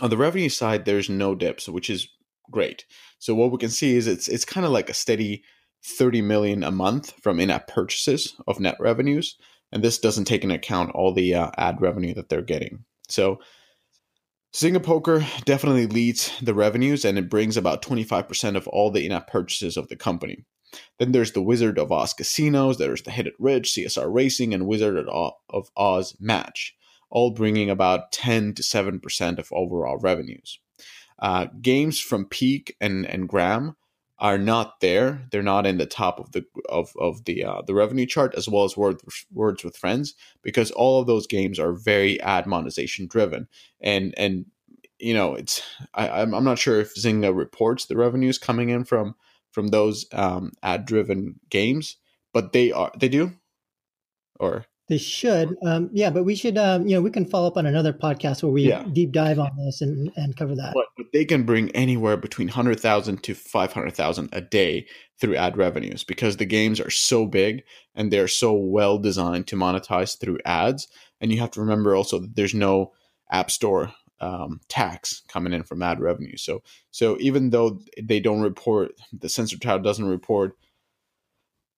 [0.00, 2.08] On the revenue side, there's no dips, which is
[2.50, 2.86] great.
[3.18, 5.44] So what we can see is it's it's kind of like a steady
[5.84, 9.36] 30 million a month from in-app purchases of net revenues,
[9.72, 12.84] and this doesn't take into account all the uh, ad revenue that they're getting.
[13.08, 13.40] So
[14.52, 19.12] Zynga Poker definitely leads the revenues and it brings about 25% of all the in
[19.12, 20.44] app purchases of the company.
[20.98, 24.66] Then there's the Wizard of Oz casinos, there's the Hit It Rich, CSR Racing, and
[24.66, 26.76] Wizard of Oz Match,
[27.10, 30.58] all bringing about 10 to 7% of overall revenues.
[31.18, 33.76] Uh, games from Peak and, and Gram
[34.20, 35.26] are not there.
[35.30, 38.48] They're not in the top of the of of the uh, the revenue chart as
[38.48, 43.06] well as Words Words with Friends because all of those games are very ad monetization
[43.06, 43.48] driven
[43.80, 44.46] and and
[44.98, 45.62] you know it's
[45.94, 49.14] I, I'm not sure if Zynga reports the revenues coming in from
[49.52, 51.96] from those um, ad driven games,
[52.32, 53.32] but they are they do
[54.38, 55.56] or they should.
[55.64, 58.42] Um, yeah, but we should, um, you know, we can follow up on another podcast
[58.42, 58.82] where we yeah.
[58.92, 60.72] deep dive on this and, and cover that.
[60.74, 64.88] But, but they can bring anywhere between 100,000 to 500,000 a day
[65.20, 67.62] through ad revenues because the games are so big
[67.94, 70.88] and they're so well designed to monetize through ads.
[71.20, 72.92] And you have to remember also that there's no
[73.30, 76.36] app store um, tax coming in from ad revenue.
[76.36, 80.56] So, so even though they don't report, the Sensor Tower doesn't report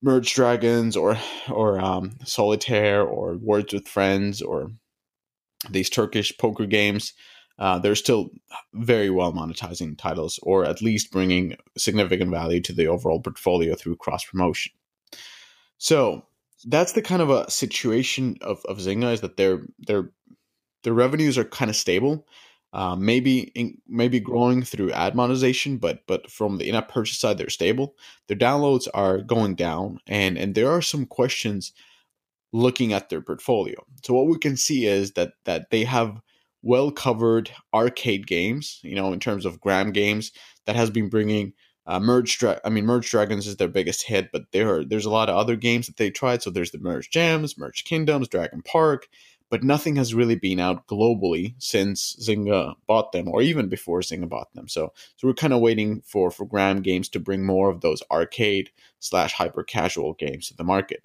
[0.03, 1.17] Merge Dragons or
[1.49, 4.73] or um, Solitaire or Words with Friends or
[5.71, 7.13] these Turkish poker games,
[7.59, 8.31] uh, they're still
[8.75, 13.97] very well monetizing titles, or at least bringing significant value to the overall portfolio through
[13.97, 14.73] cross promotion.
[15.79, 16.27] So
[16.65, 20.11] that's the kind of a situation of, of Zynga is that their their
[20.83, 22.27] their revenues are kind of stable
[22.73, 27.39] uh, maybe in, maybe growing through ad monetization, but but from the in-app purchase side,
[27.39, 27.95] they're stable.
[28.29, 31.73] Their downloads are going down, and and there are some questions
[32.53, 33.85] looking at their portfolio.
[34.05, 36.21] So what we can see is that that they have
[36.63, 40.33] well covered arcade games, you know, in terms of Gram games
[40.67, 41.53] that has been bringing
[41.87, 42.39] uh, Merge.
[42.39, 45.29] Dra- I mean, Merge Dragons is their biggest hit, but there are there's a lot
[45.29, 46.43] of other games that they tried.
[46.43, 49.09] So there's the Merge Gems, Merge Kingdoms, Dragon Park
[49.53, 54.27] but nothing has really been out globally since Zynga bought them, or even before Zynga
[54.27, 54.67] bought them.
[54.67, 58.03] So, so we're kind of waiting for for Gram Games to bring more of those
[58.11, 61.05] arcade slash hyper casual games to the market.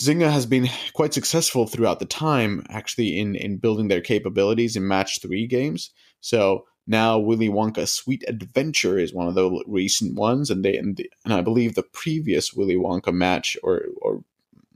[0.00, 4.88] Zynga has been quite successful throughout the time, actually, in in building their capabilities in
[4.88, 5.90] Match Three games.
[6.22, 10.96] So now Willy Wonka Sweet Adventure is one of the recent ones, and they and,
[10.96, 14.24] the, and I believe the previous Willy Wonka match or or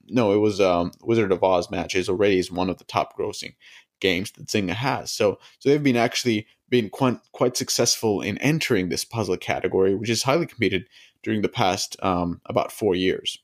[0.09, 3.55] no, it was um, Wizard of Oz matches already is one of the top grossing
[4.01, 5.11] games that Zynga has.
[5.11, 10.11] So so they've been actually been quite quite successful in entering this puzzle category, which
[10.11, 10.87] is highly competed
[11.23, 13.39] during the past um, about four years.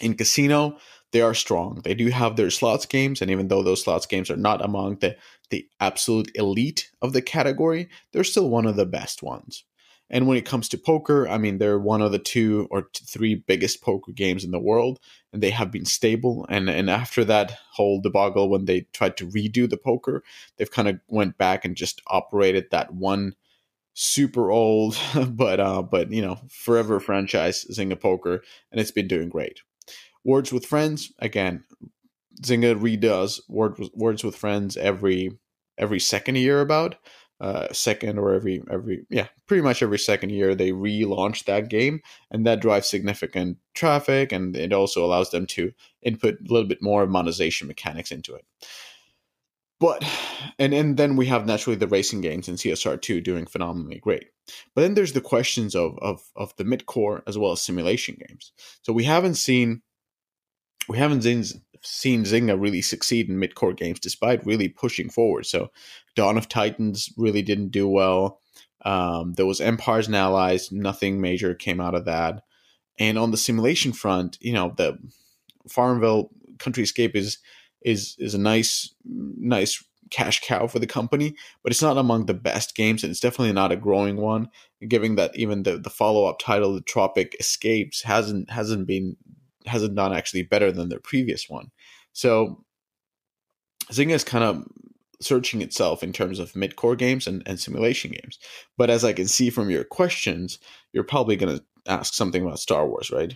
[0.00, 0.76] In casino,
[1.12, 1.80] they are strong.
[1.84, 4.96] They do have their slots games, and even though those slots games are not among
[4.96, 5.16] the
[5.50, 9.64] the absolute elite of the category, they're still one of the best ones.
[10.14, 13.34] And when it comes to poker, I mean, they're one of the two or three
[13.34, 15.00] biggest poker games in the world,
[15.32, 16.46] and they have been stable.
[16.48, 20.22] And and after that whole debacle, when they tried to redo the poker,
[20.56, 23.34] they've kind of went back and just operated that one
[23.94, 24.96] super old,
[25.30, 29.62] but uh, but you know, forever franchise Zynga Poker, and it's been doing great.
[30.22, 31.64] Words with Friends, again,
[32.40, 35.36] Zynga redoes Word, Words with Friends every
[35.76, 36.94] every second year about
[37.44, 42.00] uh, second or every every yeah pretty much every second year they relaunch that game
[42.30, 46.80] and that drives significant traffic and it also allows them to input a little bit
[46.80, 48.46] more monetization mechanics into it.
[49.78, 50.02] But
[50.58, 54.30] and and then we have naturally the racing games and csr2 doing phenomenally great.
[54.74, 58.52] But then there's the questions of of of the mid-core as well as simulation games.
[58.80, 59.82] So we haven't seen
[60.88, 61.44] we haven't seen
[61.84, 65.46] seen Zynga really succeed in mid-core games despite really pushing forward.
[65.46, 65.70] So
[66.16, 68.40] Dawn of Titans really didn't do well.
[68.84, 72.42] Um, there was Empires and Allies, nothing major came out of that.
[72.98, 74.98] And on the simulation front, you know, the
[75.68, 77.38] Farmville Country Escape is
[77.82, 82.34] is is a nice nice cash cow for the company, but it's not among the
[82.34, 84.48] best games, and it's definitely not a growing one.
[84.86, 89.16] Given that even the, the follow up title, the Tropic Escapes, hasn't hasn't been
[89.66, 91.70] hasn't done actually better than their previous one.
[92.12, 92.64] So
[93.90, 94.64] Zynga is kind of
[95.20, 98.38] searching itself in terms of mid-core games and, and simulation games.
[98.76, 100.58] But as I can see from your questions,
[100.92, 103.34] you're probably going to ask something about Star Wars, right?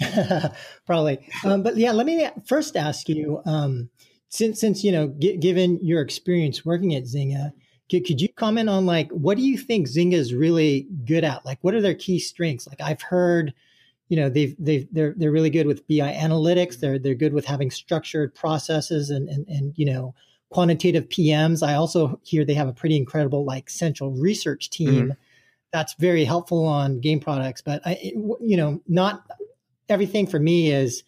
[0.86, 1.18] probably.
[1.44, 3.88] Um, but yeah, let me first ask you, um,
[4.28, 7.52] since since you know, g- given your experience working at Zynga,
[7.90, 11.44] could, could you comment on like what do you think Zynga is really good at?
[11.44, 12.66] Like, what are their key strengths?
[12.66, 13.52] Like, I've heard
[14.12, 16.78] you know they've they've they're they're really good with BI analytics.
[16.78, 20.14] They're they're good with having structured processes and and and you know
[20.50, 21.66] quantitative PMs.
[21.66, 25.10] I also hear they have a pretty incredible like central research team mm-hmm.
[25.72, 27.62] that's very helpful on game products.
[27.62, 29.24] But I you know not
[29.88, 31.04] everything for me is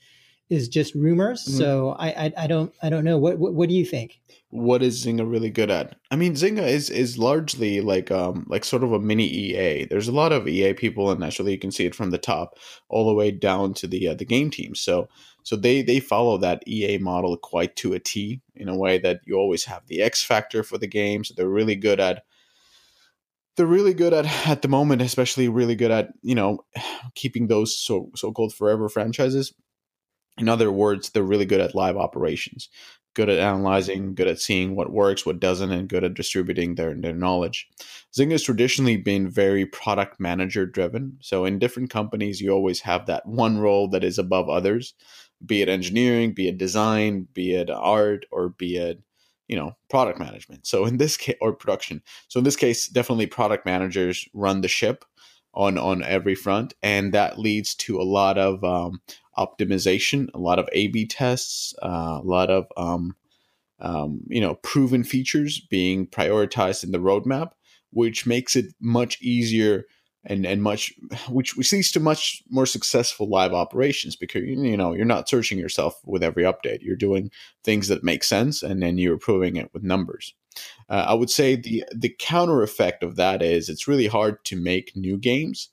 [0.48, 1.44] is just rumors.
[1.44, 1.58] Mm-hmm.
[1.58, 3.18] So I, I, I don't I don't know.
[3.18, 4.18] What, what, what do you think?
[4.54, 5.96] What is Zynga really good at?
[6.12, 9.84] I mean, Zynga is is largely like um like sort of a mini EA.
[9.84, 12.56] There's a lot of EA people, and naturally you can see it from the top
[12.88, 14.76] all the way down to the uh, the game team.
[14.76, 15.08] So
[15.42, 19.22] so they they follow that EA model quite to a T in a way that
[19.26, 21.28] you always have the X factor for the games.
[21.28, 22.22] So they're really good at
[23.56, 26.64] they're really good at at the moment especially really good at you know
[27.16, 29.52] keeping those so so-called forever franchises
[30.38, 32.68] in other words, they're really good at live operations,
[33.14, 36.94] good at analyzing, good at seeing what works, what doesn't, and good at distributing their,
[36.94, 37.68] their knowledge.
[38.12, 41.18] Zynga has traditionally been very product manager driven.
[41.20, 44.94] So in different companies, you always have that one role that is above others,
[45.44, 49.00] be it engineering, be it design, be it art, or be it
[49.48, 53.26] you know product management so in this case or production so in this case definitely
[53.26, 55.04] product managers run the ship
[55.54, 59.00] on on every front and that leads to a lot of um,
[59.38, 63.16] optimization, a lot of A/B tests, uh, a lot of um,
[63.80, 67.50] um, you know proven features being prioritized in the roadmap,
[67.90, 69.84] which makes it much easier
[70.26, 70.92] and and much
[71.28, 75.58] which which leads to much more successful live operations because you know you're not searching
[75.58, 76.82] yourself with every update.
[76.82, 77.30] You're doing
[77.62, 80.34] things that make sense, and then you're proving it with numbers.
[80.88, 84.56] Uh, I would say the the counter effect of that is it's really hard to
[84.56, 85.70] make new games.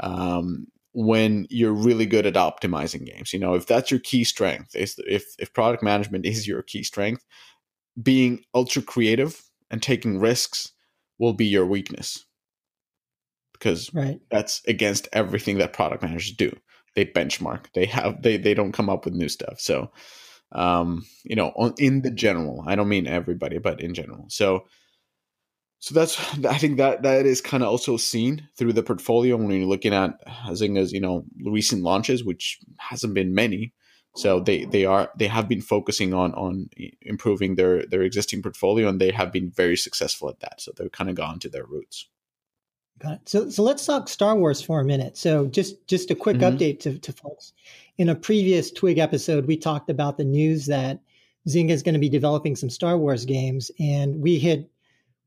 [0.00, 3.32] Um, when you're really good at optimizing games.
[3.32, 4.94] You know, if that's your key strength, if
[5.38, 7.24] if product management is your key strength,
[8.00, 10.72] being ultra creative and taking risks
[11.18, 12.24] will be your weakness
[13.52, 14.20] because right.
[14.30, 16.50] that's against everything that product managers do.
[16.96, 17.66] They benchmark.
[17.74, 19.60] They have they they don't come up with new stuff.
[19.60, 19.92] So,
[20.52, 24.26] um, you know, in the general, I don't mean everybody, but in general.
[24.28, 24.66] So
[25.80, 29.50] so that's I think that that is kind of also seen through the portfolio when
[29.50, 33.72] you're looking at Zynga's you know recent launches, which hasn't been many.
[34.16, 36.68] So they they are they have been focusing on on
[37.00, 40.60] improving their their existing portfolio, and they have been very successful at that.
[40.60, 42.08] So they've kind of gone to their roots.
[42.98, 43.28] Got it.
[43.28, 45.16] So so let's talk Star Wars for a minute.
[45.16, 46.56] So just just a quick mm-hmm.
[46.56, 47.54] update to, to folks.
[48.00, 51.00] In a previous Twig episode, we talked about the news that
[51.46, 54.66] Zynga is going to be developing some Star Wars games, and we had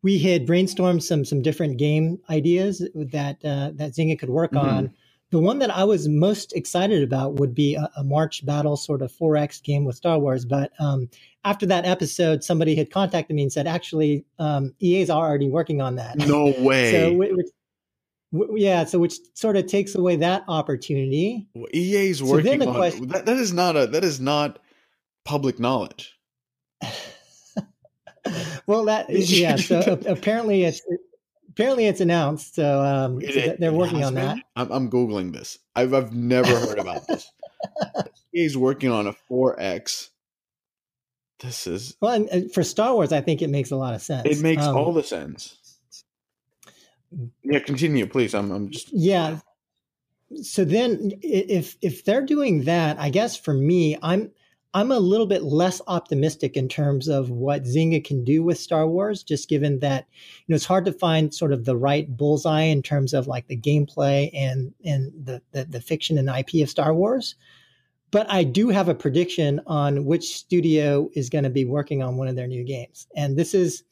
[0.02, 4.68] we had brainstormed some some different game ideas that uh, that Zynga could work mm-hmm.
[4.68, 4.94] on.
[5.30, 9.04] The one that I was most excited about would be a, a March battle sort
[9.04, 10.44] of 4X game with Star Wars.
[10.44, 11.12] But um,
[11.44, 15.80] after that episode, somebody had contacted me and said, actually, um, EA is already working
[15.80, 16.18] on that.
[16.18, 16.92] No way.
[16.92, 17.36] so we're,
[18.34, 21.48] W- Yeah, so which sort of takes away that opportunity.
[21.54, 23.26] Well, EA's So working then the on question- that.
[23.28, 24.60] That is not a that is not
[25.24, 26.18] public knowledge.
[28.66, 29.56] well, that yeah.
[29.58, 30.82] So apparently it's
[31.50, 32.56] apparently it's announced.
[32.56, 34.38] So, um, It- th- they're working on that.
[34.56, 35.60] I'm, I'm googling this.
[35.76, 37.32] I've I've never heard about this.
[38.36, 40.10] EA's working on a 4X.
[41.40, 44.02] This is Well, and, and for Star Wars, I think it makes a lot of
[44.02, 44.26] sense.
[44.26, 45.58] it makes Um, all the sense.
[47.44, 48.34] Yeah, continue, please.
[48.34, 49.40] I'm I'm just Yeah.
[50.42, 54.32] So then, if if they're doing that, I guess for me, I'm
[54.76, 58.88] I'm a little bit less optimistic in terms of what Zynga can do with Star
[58.88, 60.08] Wars, just given that
[60.46, 63.48] you know it's hard to find sort of the right bullseye in terms of like
[63.48, 67.36] the gameplay and and the the, the fiction and IP of Star Wars.
[68.10, 72.18] But I do have a prediction on which studio is going to be working on
[72.18, 73.84] one of their new games, and this is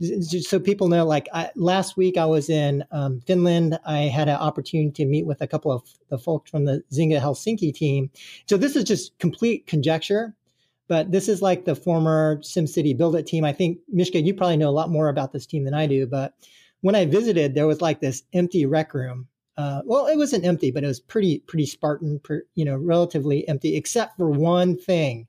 [0.00, 3.78] just so people know, like I, last week I was in um, Finland.
[3.86, 7.20] I had an opportunity to meet with a couple of the folks from the Zynga
[7.20, 8.10] Helsinki team.
[8.48, 10.34] So this is just complete conjecture,
[10.88, 13.44] but this is like the former SimCity Build It team.
[13.44, 16.06] I think Mishka, you probably know a lot more about this team than I do.
[16.06, 16.34] But
[16.80, 19.28] when I visited, there was like this empty rec room.
[19.56, 23.46] Uh, well, it wasn't empty, but it was pretty pretty Spartan, per, you know, relatively
[23.46, 25.28] empty, except for one thing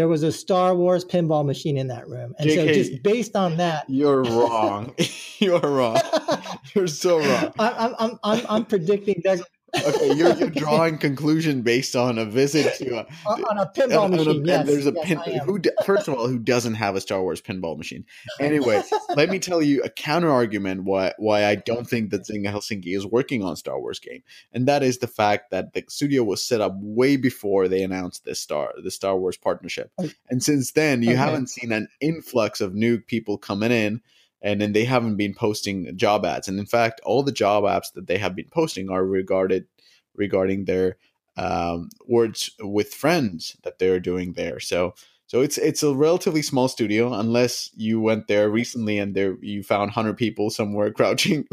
[0.00, 2.34] there was a Star Wars pinball machine in that room.
[2.38, 4.94] And so just based on that, you're wrong.
[5.38, 5.98] you're wrong.
[6.74, 7.52] You're so wrong.
[7.58, 9.40] I- I'm, I'm, I'm, I'm predicting that
[9.86, 14.06] Okay, you're you're drawing conclusion based on a visit to a on on a pinball
[14.06, 14.28] a- machine.
[14.30, 15.38] and yes, there's a yes, pin.
[15.44, 18.04] Who first of all, who doesn't have a Star Wars pinball machine?
[18.40, 18.82] Anyway,
[19.16, 22.96] let me tell you a counter argument why why I don't think that Zynga Helsinki
[22.96, 26.44] is working on Star Wars game, and that is the fact that the studio was
[26.44, 30.10] set up way before they announced this Star the Star Wars partnership, oh.
[30.28, 31.18] and since then you Okay.
[31.18, 34.00] haven't seen an influx of new people coming in.
[34.42, 37.92] And then they haven't been posting job ads, and in fact, all the job apps
[37.92, 39.66] that they have been posting are regarded
[40.14, 40.96] regarding their
[41.36, 44.60] um, words with friends that they're doing there.
[44.60, 44.94] So
[45.30, 49.62] so it's it's a relatively small studio unless you went there recently and there you
[49.62, 51.46] found hundred people somewhere crouching.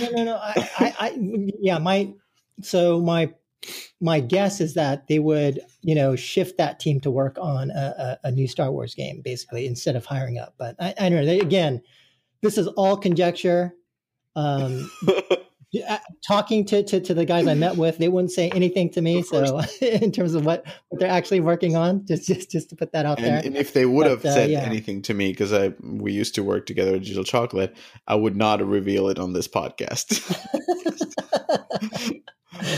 [0.00, 0.34] No, no, no.
[0.34, 2.12] I, I, I, yeah, my,
[2.60, 3.32] so my,
[4.00, 8.18] my guess is that they would, you know, shift that team to work on a,
[8.24, 10.54] a, a new Star Wars game, basically, instead of hiring up.
[10.58, 11.26] But I, I don't know.
[11.26, 11.82] They, again,
[12.42, 13.74] this is all conjecture.
[14.36, 14.90] Um,
[16.26, 19.22] talking to, to, to the guys I met with, they wouldn't say anything to me.
[19.22, 22.92] So, in terms of what, what they're actually working on, just just just to put
[22.92, 23.36] that out there.
[23.36, 24.60] and, and if they would have But, uh, said yeah.
[24.60, 27.76] anything to me, because I we used to work together at Digital Chocolate,
[28.06, 30.20] I would not reveal it on this podcast.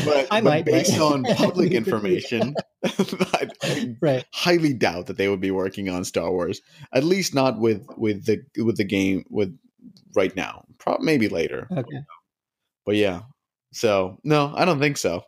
[0.04, 2.54] but, I might, but- based on public information,
[2.84, 4.24] I, I right.
[4.32, 6.60] highly doubt that they would be working on Star Wars.
[6.92, 9.56] At least not with with the with the game with
[10.14, 10.64] right now.
[10.78, 11.68] Pro- maybe later.
[11.70, 12.00] Okay.
[12.84, 13.22] But yeah.
[13.72, 15.22] So no, I don't think so.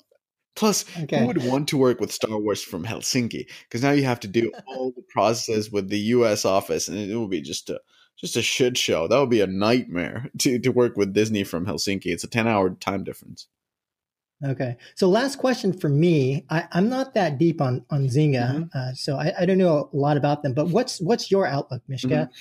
[0.57, 1.18] Plus, Okay.
[1.18, 3.46] who would want to work with Star Wars from Helsinki?
[3.64, 6.44] Because now you have to do all the process with the U.S.
[6.44, 7.80] office, and it will be just a
[8.16, 9.09] just a shit show.
[9.09, 12.07] That would be a nightmare to to work with Disney from Helsinki.
[12.07, 13.48] It's a ten hour time difference.
[14.42, 14.76] Okay.
[14.94, 16.44] So last question for me.
[16.50, 18.74] I, I'm not that deep on on Zynga, Mhm.
[18.74, 20.54] uh, so I, I don't know a lot about them.
[20.54, 22.08] But what's what's your outlook, Mishka?
[22.08, 22.32] Mm-hmm.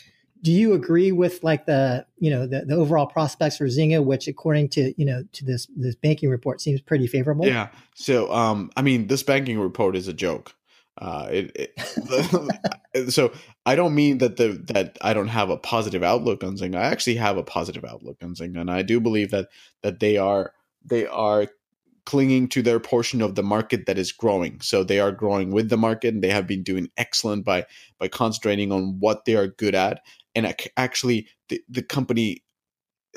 [0.41, 4.27] Do you agree with like the you know the, the overall prospects for Zynga, which
[4.27, 7.45] according to you know to this this banking report seems pretty favorable?
[7.45, 7.69] Yeah.
[7.95, 10.53] So, um, I mean, this banking report is a joke.
[10.97, 13.32] Uh, it, it so
[13.65, 16.75] I don't mean that the that I don't have a positive outlook on Zynga.
[16.75, 19.47] I actually have a positive outlook on Zynga, and I do believe that
[19.82, 20.51] that they are
[20.84, 21.47] they are
[22.06, 24.60] clinging to their portion of the market that is growing.
[24.62, 27.66] So they are growing with the market, and they have been doing excellent by
[28.00, 30.02] by concentrating on what they are good at.
[30.36, 32.44] And actually, the, the company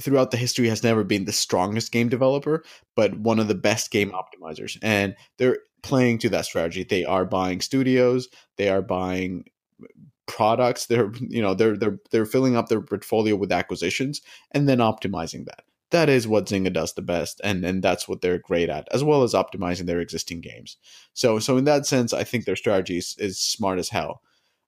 [0.00, 2.62] throughout the history has never been the strongest game developer,
[2.94, 4.78] but one of the best game optimizers.
[4.82, 6.84] And they're playing to that strategy.
[6.84, 9.44] They are buying studios, they are buying
[9.82, 9.86] uh,
[10.26, 14.20] products, they're you know, they're they're they're filling up their portfolio with acquisitions
[14.50, 15.62] and then optimizing that.
[15.90, 19.04] That is what Zynga does the best, and and that's what they're great at, as
[19.04, 20.76] well as optimizing their existing games.
[21.12, 24.20] So so in that sense, I think their strategy is, is smart as hell.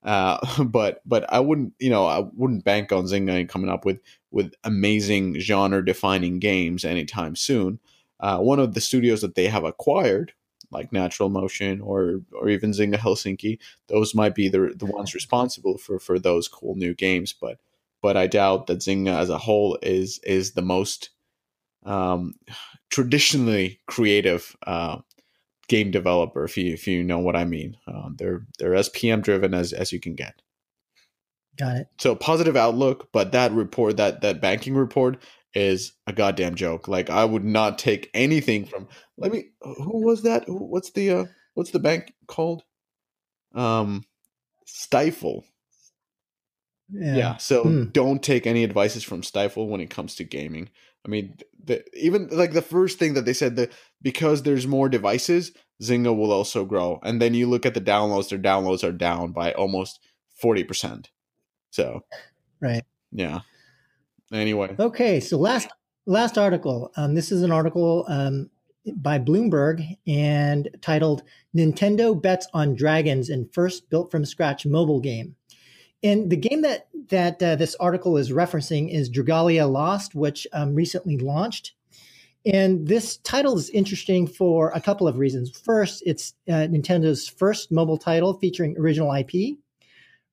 [0.02, 4.00] Uh, but but I wouldn't you know I wouldn't bank on Zynga coming up with
[4.30, 7.80] with amazing genre defining games anytime soon.
[8.20, 10.32] Uh, one of the studios that they have acquired,
[10.70, 15.78] like Natural Motion or or even Zynga Helsinki, those might be the the ones responsible
[15.78, 17.32] for for those cool new games.
[17.32, 17.58] But
[18.00, 21.10] but I doubt that Zynga as a whole is is the most
[21.88, 22.34] um,
[22.90, 24.98] traditionally creative uh,
[25.68, 26.44] game developer.
[26.44, 29.72] If you if you know what I mean, um, they're they're as PM driven as
[29.72, 30.40] as you can get.
[31.58, 31.86] Got it.
[31.98, 35.22] So positive outlook, but that report, that that banking report,
[35.54, 36.86] is a goddamn joke.
[36.88, 38.86] Like I would not take anything from.
[39.16, 39.46] Let me.
[39.62, 40.44] Who was that?
[40.46, 41.24] What's the uh,
[41.54, 42.62] what's the bank called?
[43.54, 44.04] Um,
[44.66, 45.44] Stifel.
[46.90, 47.16] Yeah.
[47.16, 47.84] yeah so hmm.
[47.92, 50.70] don't take any advices from Stifel when it comes to gaming.
[51.06, 53.72] I mean, the, even like the first thing that they said that
[54.02, 56.98] because there's more devices, Zynga will also grow.
[57.02, 60.00] And then you look at the downloads; their downloads are down by almost
[60.36, 61.10] forty percent.
[61.70, 62.04] So,
[62.60, 62.82] right,
[63.12, 63.40] yeah.
[64.32, 65.20] Anyway, okay.
[65.20, 65.68] So last
[66.06, 66.92] last article.
[66.96, 68.50] Um, this is an article um,
[68.96, 71.22] by Bloomberg and titled
[71.56, 75.36] "Nintendo Bets on Dragons in First Built from Scratch Mobile Game."
[76.02, 80.74] And the game that that uh, this article is referencing is Dragalia Lost, which um,
[80.74, 81.72] recently launched.
[82.46, 85.50] And this title is interesting for a couple of reasons.
[85.58, 89.58] First, it's uh, Nintendo's first mobile title featuring original IP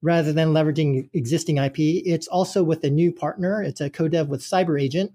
[0.01, 1.79] rather than leveraging existing IP.
[1.79, 3.63] It's also with a new partner.
[3.63, 5.11] It's a co-dev with CyberAgent.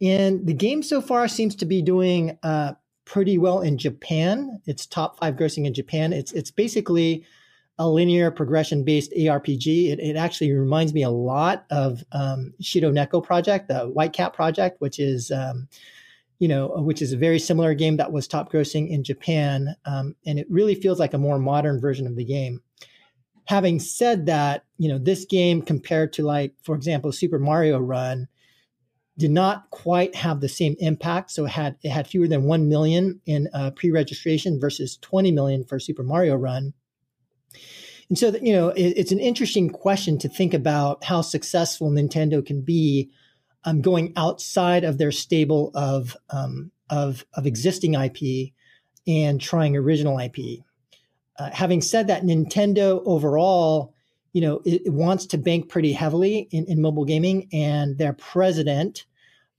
[0.00, 2.72] And the game so far seems to be doing uh,
[3.04, 4.60] pretty well in Japan.
[4.66, 6.12] It's top five grossing in Japan.
[6.12, 7.24] It's it's basically
[7.82, 9.90] a linear progression based ARPG.
[9.90, 14.32] It, it, actually reminds me a lot of um, Shiro Neko Project, the White Cat
[14.32, 15.68] project, which is um,
[16.38, 20.14] you know which is a very similar game that was top grossing in Japan, um,
[20.24, 22.62] and it really feels like a more modern version of the game.
[23.46, 28.28] Having said that, you know this game compared to like for example Super Mario Run
[29.18, 31.32] did not quite have the same impact.
[31.32, 35.64] So it had it had fewer than one million in uh, pre-registration versus 20 million
[35.64, 36.72] for Super Mario Run
[38.12, 42.44] and so, you know, it, it's an interesting question to think about how successful Nintendo
[42.44, 43.10] can be
[43.64, 48.52] um, going outside of their stable of, um, of, of existing IP
[49.06, 50.60] and trying original IP.
[51.38, 53.94] Uh, having said that, Nintendo overall,
[54.34, 58.12] you know, it, it wants to bank pretty heavily in, in mobile gaming, and their
[58.12, 59.06] president,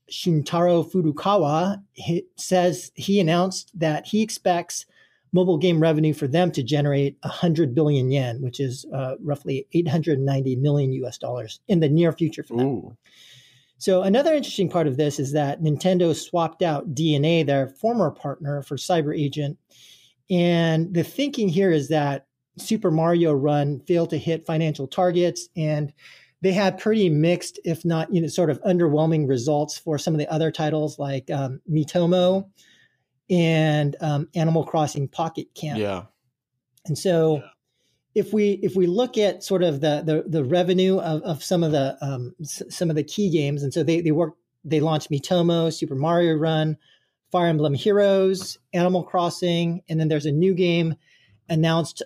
[0.08, 4.86] Shuntaro Furukawa, he says he announced that he expects
[5.34, 10.56] mobile game revenue for them to generate 100 billion yen, which is uh, roughly 890
[10.56, 12.66] million US dollars in the near future for them.
[12.66, 12.96] Ooh.
[13.78, 18.62] So another interesting part of this is that Nintendo swapped out DeNA, their former partner,
[18.62, 19.56] for CyberAgent.
[20.30, 22.26] And the thinking here is that
[22.56, 25.92] Super Mario Run failed to hit financial targets and
[26.42, 30.18] they had pretty mixed, if not, you know, sort of underwhelming results for some of
[30.18, 32.48] the other titles like um, Miitomo,
[33.30, 35.78] and um, Animal Crossing Pocket Camp.
[35.78, 36.04] Yeah.
[36.86, 37.42] And so, yeah.
[38.14, 41.62] if we if we look at sort of the the, the revenue of, of some
[41.62, 44.80] of the um, s- some of the key games, and so they they work they
[44.80, 46.76] launched Miitomo, Super Mario Run,
[47.30, 50.94] Fire Emblem Heroes, Animal Crossing, and then there's a new game
[51.48, 52.02] announced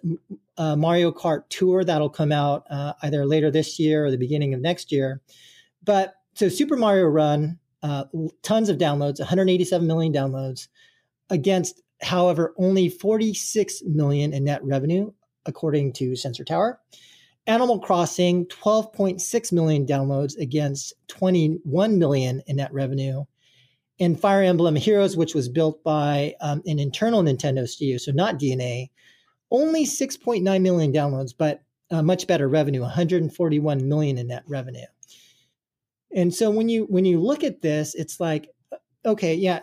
[0.56, 4.54] uh, Mario Kart Tour that'll come out uh, either later this year or the beginning
[4.54, 5.20] of next year.
[5.84, 8.04] But so Super Mario Run, uh,
[8.42, 10.68] tons of downloads, 187 million downloads
[11.30, 15.12] against, however, only 46 million in net revenue,
[15.46, 16.80] according to Sensor Tower.
[17.46, 23.24] Animal Crossing, 12.6 million downloads against 21 million in net revenue.
[23.98, 28.38] And Fire Emblem Heroes, which was built by um, an internal Nintendo studio, so not
[28.38, 28.90] DeNA,
[29.50, 34.86] only 6.9 million downloads, but uh, much better revenue, 141 million in net revenue.
[36.14, 38.48] And so when you when you look at this, it's like
[39.04, 39.60] okay, yeah,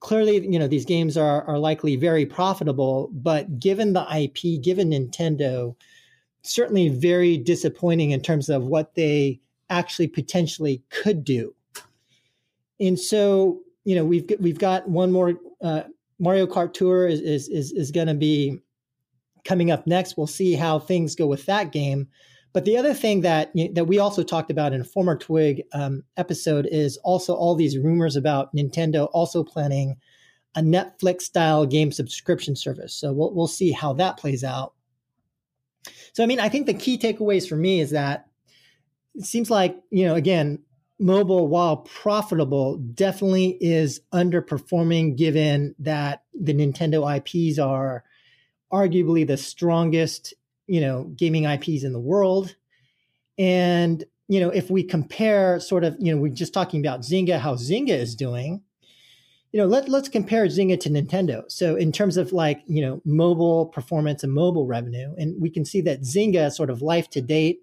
[0.00, 4.90] clearly, you know, these games are are likely very profitable, but given the IP, given
[4.90, 5.74] Nintendo,
[6.42, 9.40] certainly very disappointing in terms of what they
[9.70, 11.54] actually potentially could do.
[12.78, 15.82] And so, you know, we've we've got one more uh,
[16.18, 18.60] Mario Kart Tour is is is, is going to be
[19.44, 20.16] coming up next.
[20.16, 22.08] We'll see how things go with that game.
[22.56, 26.02] But the other thing that that we also talked about in a former Twig um,
[26.16, 29.96] episode is also all these rumors about Nintendo also planning
[30.54, 32.94] a Netflix style game subscription service.
[32.94, 34.72] So we'll we'll see how that plays out.
[36.14, 38.26] So I mean, I think the key takeaways for me is that
[39.14, 40.58] it seems like you know again
[40.98, 48.02] mobile while profitable definitely is underperforming given that the Nintendo IPs are
[48.72, 50.32] arguably the strongest
[50.66, 52.54] you know gaming IPs in the world.
[53.38, 57.38] And you know, if we compare sort of, you know, we're just talking about Zynga,
[57.38, 58.62] how Zynga is doing,
[59.52, 61.50] you know, let, let's compare Zynga to Nintendo.
[61.50, 65.64] So in terms of like, you know, mobile performance and mobile revenue, and we can
[65.64, 67.62] see that Zynga sort of life to date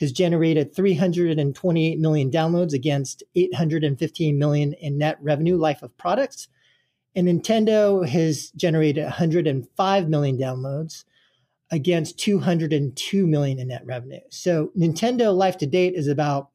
[0.00, 6.48] has generated 328 million downloads against 815 million in net revenue life of products.
[7.16, 11.04] And Nintendo has generated 105 million downloads
[11.74, 14.20] against 202 million in net revenue.
[14.30, 16.50] So Nintendo life to date is about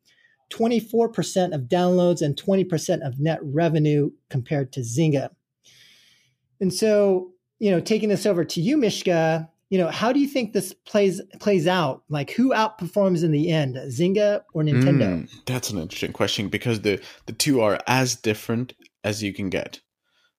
[0.50, 5.30] 24% of downloads and 20% of net revenue compared to Zynga.
[6.62, 10.28] And so, you know, taking this over to you, Mishka, you know, how do you
[10.28, 12.04] think this plays plays out?
[12.10, 15.28] Like, who outperforms in the end, Zynga or Nintendo?
[15.28, 19.50] Mm, that's an interesting question because the the two are as different as you can
[19.50, 19.82] get.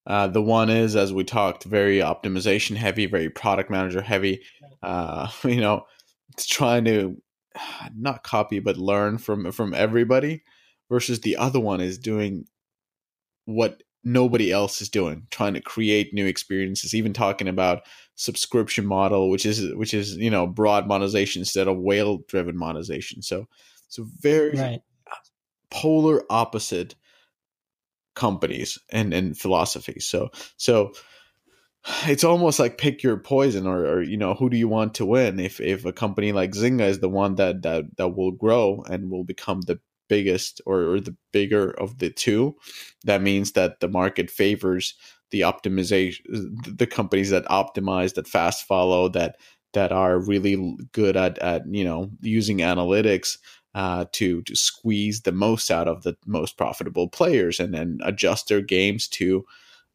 [0.07, 4.43] Uh, the one is, as we talked, very optimization heavy, very product manager heavy.
[4.83, 5.85] Uh, you know,
[6.33, 7.21] it's trying to
[7.97, 10.43] not copy but learn from from everybody.
[10.89, 12.47] Versus the other one is doing
[13.45, 17.83] what nobody else is doing trying to create new experiences even talking about
[18.15, 23.21] subscription model which is which is you know broad monetization instead of whale driven monetization
[23.21, 23.47] so
[23.89, 24.81] so very right.
[25.71, 26.95] polar opposite
[28.15, 30.93] companies and and philosophies so so
[32.07, 35.07] it's almost like pick your poison or, or you know who do you want to
[35.07, 35.41] win?
[35.41, 39.11] If if a company like zynga is the one that that that will grow and
[39.11, 42.57] will become the biggest or, or the bigger of the two,
[43.05, 44.95] that means that the market favors
[45.31, 46.19] the optimization,
[46.77, 49.37] the companies that optimize, that fast follow, that
[49.73, 53.39] that are really good at at you know using analytics
[53.75, 58.49] uh, to to squeeze the most out of the most profitable players and then adjust
[58.49, 59.45] their games to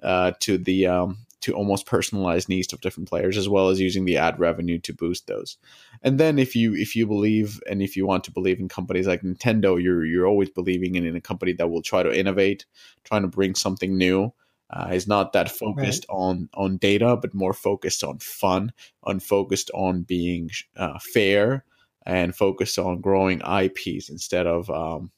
[0.03, 4.05] uh, to the um, to almost personalized needs of different players as well as using
[4.05, 5.57] the ad revenue to boost those
[6.01, 9.07] and then if you if you believe and if you want to believe in companies
[9.07, 12.65] like nintendo you're you're always believing in, in a company that will try to innovate
[13.03, 14.33] trying to bring something new
[14.71, 16.15] uh, is not that focused right.
[16.15, 18.71] on on data but more focused on fun
[19.03, 21.63] on focused on being uh, fair
[22.05, 25.11] and focused on growing ips instead of um,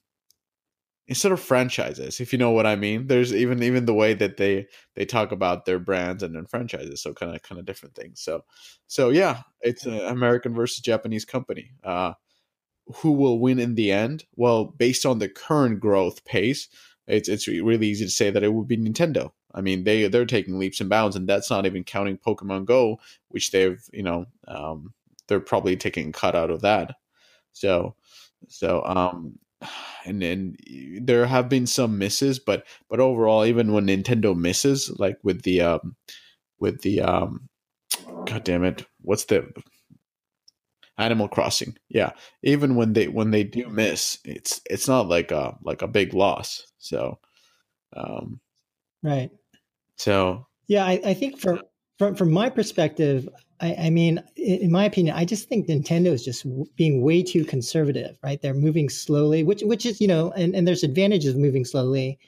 [1.07, 3.07] instead of franchises if you know what i mean.
[3.07, 7.01] There's even even the way that they they talk about their brands and then franchises
[7.01, 8.21] so kind of kind of different things.
[8.21, 8.43] So
[8.87, 11.71] so yeah it's an american versus japanese company.
[11.83, 12.13] Uh
[12.97, 14.25] who will win in the end?
[14.35, 16.67] Well based on the current growth pace
[17.07, 19.31] it's it's really easy to say that it would be nintendo.
[19.53, 22.99] I mean they they're taking leaps and bounds and that's not even counting pokemon go
[23.29, 24.93] which they've you know um
[25.27, 26.95] they're probably taking cut out of that
[27.53, 27.95] so
[28.47, 29.37] so um
[30.05, 30.55] and then
[31.01, 35.61] there have been some misses, but but overall, even when Nintendo misses, like with the
[35.61, 35.95] um,
[36.59, 37.49] with the um,
[38.25, 39.51] God damn it, what's the
[40.97, 41.77] Animal Crossing?
[41.89, 42.11] Yeah,
[42.43, 46.13] even when they when they do miss, it's it's not like a like a big
[46.13, 46.71] loss.
[46.77, 47.19] So,
[47.95, 48.39] um,
[49.03, 49.31] right.
[49.95, 51.61] So yeah, I, I think for
[51.97, 53.27] from from my perspective,
[53.59, 56.45] I, I, mean, in my opinion, I just think Nintendo is just
[56.75, 58.39] being way too conservative, right?
[58.41, 62.19] They're moving slowly, which which is you know, and, and there's advantages of moving slowly.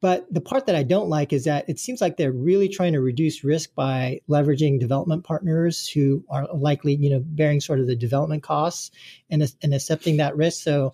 [0.00, 2.92] But the part that I don't like is that it seems like they're really trying
[2.94, 7.86] to reduce risk by leveraging development partners who are likely, you know, bearing sort of
[7.86, 8.90] the development costs
[9.30, 10.60] and, and accepting that risk.
[10.64, 10.92] So,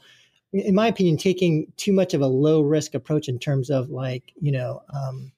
[0.53, 4.25] in my opinion, taking too much of a low risk approach in terms of like,
[4.39, 5.33] you know, um,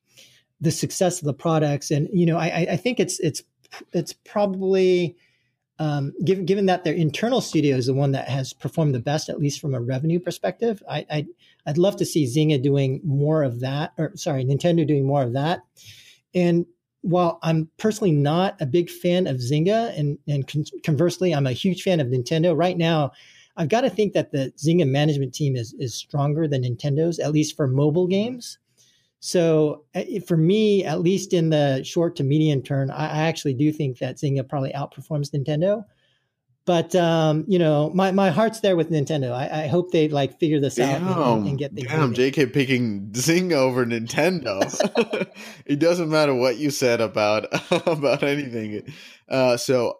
[0.60, 1.90] the success of the products.
[1.90, 3.42] And you know, I, I think it's it's
[3.92, 5.16] it's probably
[5.78, 9.28] um, given given that their internal studio is the one that has performed the best,
[9.28, 10.82] at least from a revenue perspective.
[10.88, 11.26] I, I
[11.66, 15.32] I'd love to see Zynga doing more of that, or sorry, Nintendo doing more of
[15.32, 15.62] that.
[16.34, 16.66] And
[17.02, 21.52] while I'm personally not a big fan of Zynga, and and con- conversely, I'm a
[21.52, 22.56] huge fan of Nintendo.
[22.56, 23.12] Right now,
[23.56, 27.32] I've got to think that the Zynga management team is is stronger than Nintendo's, at
[27.32, 28.58] least for mobile games.
[29.20, 33.70] So eh, for me, at least in the short to medium term, I actually do
[33.72, 35.84] think that Zynga probably outperforms Nintendo.
[36.66, 39.32] But um, you know, my, my heart's there with Nintendo.
[39.32, 41.88] I, I hope they like figure this damn, out and, and get things.
[41.88, 42.32] Damn, moving.
[42.32, 44.60] JK picking Zynga over Nintendo.
[45.66, 47.46] it doesn't matter what you said about
[47.86, 48.92] about anything.
[49.28, 49.98] Uh, so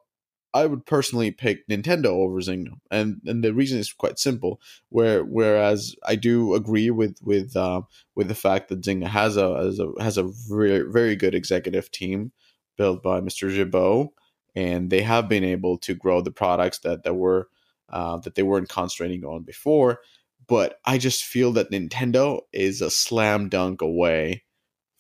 [0.53, 4.61] I would personally pick Nintendo over Zynga, and and the reason is quite simple.
[4.89, 7.83] Where whereas I do agree with with uh,
[8.17, 11.91] with the fact that Zynga has a has a has a very very good executive
[11.91, 12.33] team
[12.77, 13.55] built by Mr.
[13.55, 14.09] Gibeau,
[14.55, 17.49] and they have been able to grow the products that that were
[17.91, 20.01] uh, that they weren't concentrating on before.
[20.49, 24.43] But I just feel that Nintendo is a slam dunk away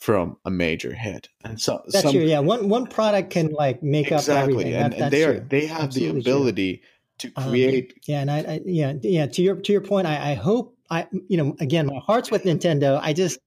[0.00, 1.28] from a major hit.
[1.44, 2.22] And so that's some, true.
[2.22, 4.34] Yeah, one one product can like make exactly.
[4.34, 4.74] up everything.
[4.74, 5.46] And, that, and they are true.
[5.48, 6.82] they have Absolutely the ability
[7.18, 7.30] true.
[7.30, 7.92] to um, create.
[7.92, 10.76] Um, yeah, and I, I, yeah yeah to your to your point, I, I hope
[10.90, 12.98] I you know again my heart's with Nintendo.
[13.00, 13.38] I just.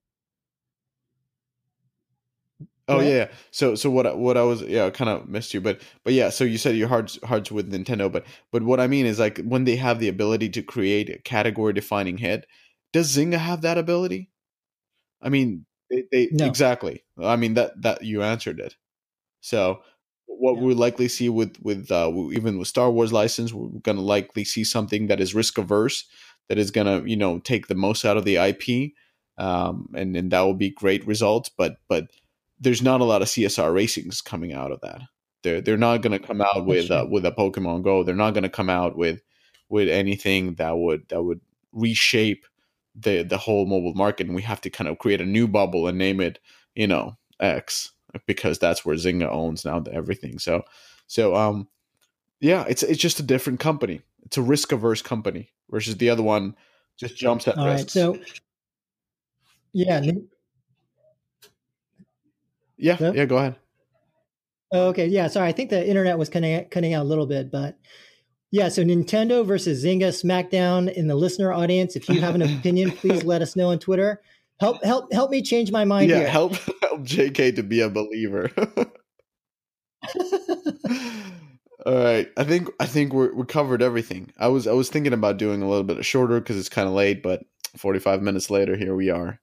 [2.87, 3.29] Oh yeah.
[3.49, 6.29] So so what what I was yeah I kind of missed you but but yeah
[6.29, 9.39] so you said your heart's heart's with Nintendo but but what I mean is like
[9.39, 12.45] when they have the ability to create a category defining hit
[12.91, 14.29] does Zynga have that ability?
[15.21, 16.45] I mean they, they no.
[16.45, 17.03] exactly.
[17.21, 18.75] I mean that that you answered it.
[19.41, 19.81] So
[20.27, 20.61] what yeah.
[20.63, 24.43] we likely see with with uh, even with Star Wars license, we're going to likely
[24.43, 26.05] see something that is risk averse,
[26.49, 28.93] that is gonna you know take the most out of the IP,
[29.37, 31.49] um, and and that will be great results.
[31.49, 32.07] But but
[32.59, 35.01] there's not a lot of CSR racings coming out of that.
[35.43, 38.03] They're they're not gonna come out with uh, with a Pokemon Go.
[38.03, 39.21] They're not gonna come out with
[39.69, 41.41] with anything that would that would
[41.71, 42.45] reshape
[42.95, 44.27] the the whole mobile market.
[44.27, 46.39] And we have to kind of create a new bubble and name it
[46.75, 47.91] you know X
[48.25, 50.39] because that's where Zynga owns now everything.
[50.39, 50.63] So
[51.07, 51.67] so um
[52.39, 54.01] yeah, it's it's just a different company.
[54.25, 56.55] It's a risk averse company versus the other one
[56.97, 57.95] just jumps at All risks.
[57.95, 58.19] right, so
[59.71, 60.01] yeah,
[62.77, 63.25] yeah, yeah.
[63.25, 63.55] Go ahead.
[64.71, 65.27] Oh, okay, yeah.
[65.27, 67.77] Sorry, I think the internet was cutting cutting out a little bit, but
[68.53, 68.69] yeah.
[68.69, 71.95] So Nintendo versus Zynga SmackDown in the listener audience.
[71.95, 74.21] If you have an opinion, please let us know on Twitter.
[74.59, 76.27] Help help help me change my mind yeah, here.
[76.27, 78.51] help help JK to be a believer.
[81.85, 84.31] All right, I think I think we're we covered everything.
[84.37, 86.93] I was I was thinking about doing a little bit shorter because it's kind of
[86.93, 87.41] late, but
[87.75, 89.39] forty five minutes later, here we are.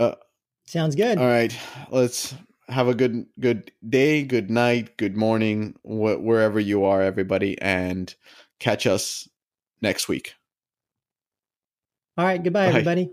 [0.00, 0.14] Uh,
[0.66, 1.18] Sounds good.
[1.18, 1.54] All right,
[1.90, 2.34] let's
[2.68, 8.14] have a good good day, good night, good morning, wh- wherever you are, everybody, and
[8.58, 9.28] catch us
[9.80, 10.34] next week.
[12.16, 12.42] All right.
[12.42, 12.70] Goodbye, Bye.
[12.70, 13.10] everybody.